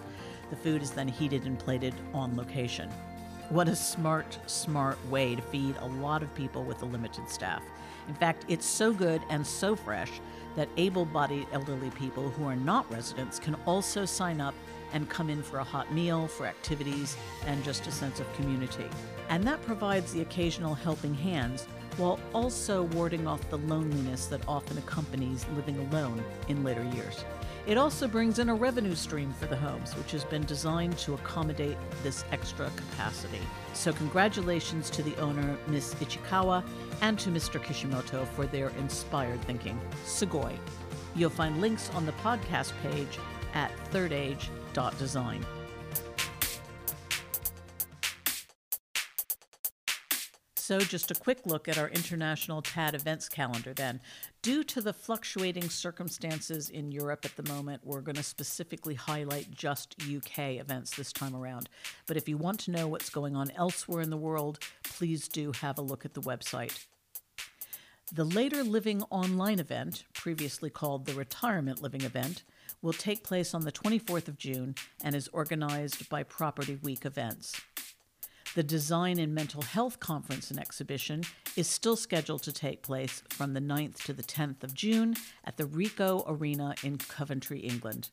The 0.49 0.55
food 0.55 0.81
is 0.81 0.91
then 0.91 1.07
heated 1.07 1.45
and 1.45 1.59
plated 1.59 1.93
on 2.13 2.35
location. 2.37 2.89
What 3.49 3.67
a 3.67 3.75
smart, 3.75 4.37
smart 4.45 4.99
way 5.09 5.33
to 5.33 5.41
feed 5.41 5.75
a 5.79 5.87
lot 5.87 6.21
of 6.21 6.33
people 6.35 6.63
with 6.63 6.83
a 6.83 6.85
limited 6.85 7.27
staff. 7.27 7.63
In 8.07 8.13
fact, 8.13 8.45
it's 8.47 8.65
so 8.65 8.93
good 8.93 9.23
and 9.27 9.45
so 9.45 9.75
fresh 9.75 10.11
that 10.55 10.69
able 10.77 11.03
bodied 11.03 11.47
elderly 11.51 11.89
people 11.91 12.29
who 12.29 12.45
are 12.45 12.55
not 12.55 12.91
residents 12.91 13.39
can 13.39 13.55
also 13.65 14.05
sign 14.05 14.39
up 14.39 14.53
and 14.93 15.09
come 15.09 15.31
in 15.31 15.41
for 15.41 15.57
a 15.57 15.63
hot 15.63 15.91
meal, 15.91 16.27
for 16.27 16.45
activities, 16.45 17.17
and 17.47 17.63
just 17.63 17.87
a 17.87 17.91
sense 17.91 18.19
of 18.19 18.31
community. 18.33 18.85
And 19.29 19.43
that 19.45 19.63
provides 19.63 20.13
the 20.13 20.21
occasional 20.21 20.75
helping 20.75 21.15
hands 21.15 21.65
while 21.97 22.19
also 22.35 22.83
warding 22.83 23.25
off 23.25 23.49
the 23.49 23.57
loneliness 23.57 24.27
that 24.27 24.41
often 24.47 24.77
accompanies 24.77 25.47
living 25.55 25.79
alone 25.87 26.23
in 26.49 26.63
later 26.63 26.83
years. 26.93 27.25
It 27.69 27.77
also 27.77 28.07
brings 28.07 28.39
in 28.39 28.49
a 28.49 28.55
revenue 28.55 28.95
stream 28.95 29.31
for 29.31 29.45
the 29.45 29.55
homes, 29.55 29.95
which 29.95 30.09
has 30.13 30.25
been 30.25 30.41
designed 30.41 30.97
to 30.97 31.13
accommodate 31.13 31.77
this 32.01 32.25
extra 32.31 32.67
capacity. 32.75 33.41
So, 33.73 33.93
congratulations 33.93 34.89
to 34.89 35.03
the 35.03 35.15
owner, 35.17 35.55
Ms. 35.67 35.93
Ichikawa, 35.99 36.63
and 37.01 37.19
to 37.19 37.29
Mr. 37.29 37.63
Kishimoto 37.63 38.25
for 38.25 38.47
their 38.47 38.69
inspired 38.79 39.43
thinking. 39.43 39.79
Sugoi. 40.03 40.57
You'll 41.13 41.29
find 41.29 41.61
links 41.61 41.91
on 41.91 42.07
the 42.07 42.11
podcast 42.13 42.73
page 42.81 43.19
at 43.53 43.71
thirdage.design. 43.91 45.45
So, 50.69 50.77
just 50.77 51.09
a 51.09 51.15
quick 51.15 51.47
look 51.47 51.67
at 51.67 51.79
our 51.79 51.89
International 51.89 52.61
TAD 52.61 52.93
events 52.93 53.27
calendar 53.27 53.73
then. 53.73 54.01
Due 54.43 54.63
to 54.65 54.81
the 54.81 54.93
fluctuating 54.93 55.67
circumstances 55.67 56.69
in 56.69 56.91
Europe 56.91 57.25
at 57.25 57.35
the 57.35 57.51
moment, 57.51 57.81
we're 57.83 58.01
going 58.01 58.17
to 58.17 58.21
specifically 58.21 58.93
highlight 58.93 59.49
just 59.49 59.95
UK 59.99 60.59
events 60.59 60.95
this 60.95 61.11
time 61.11 61.35
around. 61.35 61.69
But 62.05 62.17
if 62.17 62.29
you 62.29 62.37
want 62.37 62.59
to 62.59 62.71
know 62.71 62.87
what's 62.87 63.09
going 63.09 63.35
on 63.35 63.49
elsewhere 63.55 64.01
in 64.01 64.11
the 64.11 64.15
world, 64.15 64.59
please 64.83 65.27
do 65.27 65.53
have 65.53 65.79
a 65.79 65.81
look 65.81 66.05
at 66.05 66.13
the 66.13 66.21
website. 66.21 66.85
The 68.13 68.23
Later 68.23 68.63
Living 68.63 69.01
Online 69.09 69.59
event, 69.59 70.05
previously 70.13 70.69
called 70.69 71.07
the 71.07 71.13
Retirement 71.15 71.81
Living 71.81 72.01
event, 72.01 72.43
will 72.83 72.93
take 72.93 73.23
place 73.23 73.55
on 73.55 73.65
the 73.65 73.71
24th 73.71 74.27
of 74.27 74.37
June 74.37 74.75
and 75.03 75.15
is 75.15 75.29
organized 75.29 76.07
by 76.09 76.21
Property 76.21 76.77
Week 76.83 77.05
Events. 77.05 77.59
The 78.55 78.63
Design 78.63 79.19
and 79.19 79.35
Mental 79.35 79.61
Health 79.61 79.99
Conference 79.99 80.49
and 80.49 80.59
Exhibition 80.59 81.23
is 81.55 81.67
still 81.67 81.95
scheduled 81.95 82.41
to 82.43 82.51
take 82.51 82.81
place 82.81 83.21
from 83.29 83.53
the 83.53 83.61
9th 83.61 84.03
to 84.05 84.13
the 84.13 84.23
10th 84.23 84.63
of 84.63 84.73
June 84.73 85.15
at 85.45 85.57
the 85.57 85.65
Ricoh 85.65 86.23
Arena 86.27 86.73
in 86.83 86.97
Coventry, 86.97 87.59
England. 87.59 88.09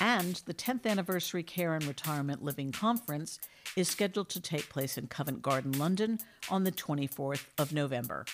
And 0.00 0.36
the 0.46 0.54
10th 0.54 0.86
Anniversary 0.86 1.42
Care 1.42 1.74
and 1.74 1.84
Retirement 1.84 2.42
Living 2.42 2.72
Conference 2.72 3.38
is 3.76 3.86
scheduled 3.86 4.30
to 4.30 4.40
take 4.40 4.70
place 4.70 4.96
in 4.96 5.06
Covent 5.06 5.42
Garden, 5.42 5.72
London 5.72 6.18
on 6.50 6.64
the 6.64 6.72
24th 6.72 7.44
of 7.58 7.74
November. 7.74 8.24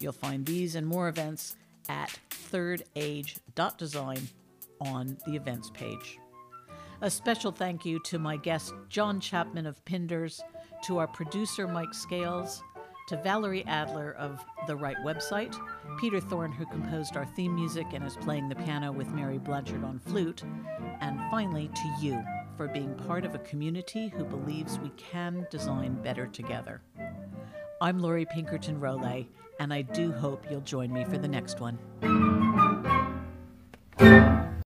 You'll 0.00 0.12
find 0.12 0.46
these 0.46 0.74
and 0.74 0.86
more 0.86 1.08
events 1.08 1.54
at 1.88 2.18
thirdage.design 2.30 4.28
on 4.80 5.18
the 5.26 5.36
events 5.36 5.70
page. 5.70 6.18
A 7.00 7.10
special 7.10 7.52
thank 7.52 7.84
you 7.84 8.00
to 8.06 8.18
my 8.18 8.36
guest, 8.36 8.74
John 8.88 9.20
Chapman 9.20 9.66
of 9.66 9.84
Pinders, 9.84 10.42
to 10.84 10.98
our 10.98 11.06
producer, 11.06 11.66
Mike 11.66 11.94
Scales, 11.94 12.62
to 13.08 13.16
Valerie 13.22 13.64
Adler 13.66 14.14
of 14.18 14.44
The 14.66 14.76
Right 14.76 14.96
Website, 14.98 15.56
Peter 15.98 16.20
Thorne, 16.20 16.52
who 16.52 16.66
composed 16.66 17.16
our 17.16 17.24
theme 17.24 17.54
music 17.54 17.86
and 17.94 18.04
is 18.04 18.16
playing 18.16 18.48
the 18.48 18.54
piano 18.54 18.92
with 18.92 19.08
Mary 19.08 19.38
Blanchard 19.38 19.82
on 19.82 19.98
flute, 19.98 20.42
and 21.00 21.18
finally 21.30 21.68
to 21.68 21.94
you 22.00 22.22
for 22.56 22.68
being 22.68 22.94
part 22.94 23.24
of 23.24 23.34
a 23.34 23.38
community 23.38 24.08
who 24.08 24.24
believes 24.24 24.78
we 24.78 24.90
can 24.90 25.46
design 25.50 25.94
better 26.02 26.26
together. 26.26 26.82
I'm 27.80 27.98
Lori 27.98 28.26
Pinkerton 28.26 28.78
Rolet, 28.78 29.26
and 29.60 29.72
I 29.72 29.82
do 29.82 30.12
hope 30.12 30.44
you'll 30.50 30.60
join 30.60 30.92
me 30.92 31.04
for 31.04 31.16
the 31.16 31.28
next 31.28 31.60
one. 31.60 31.78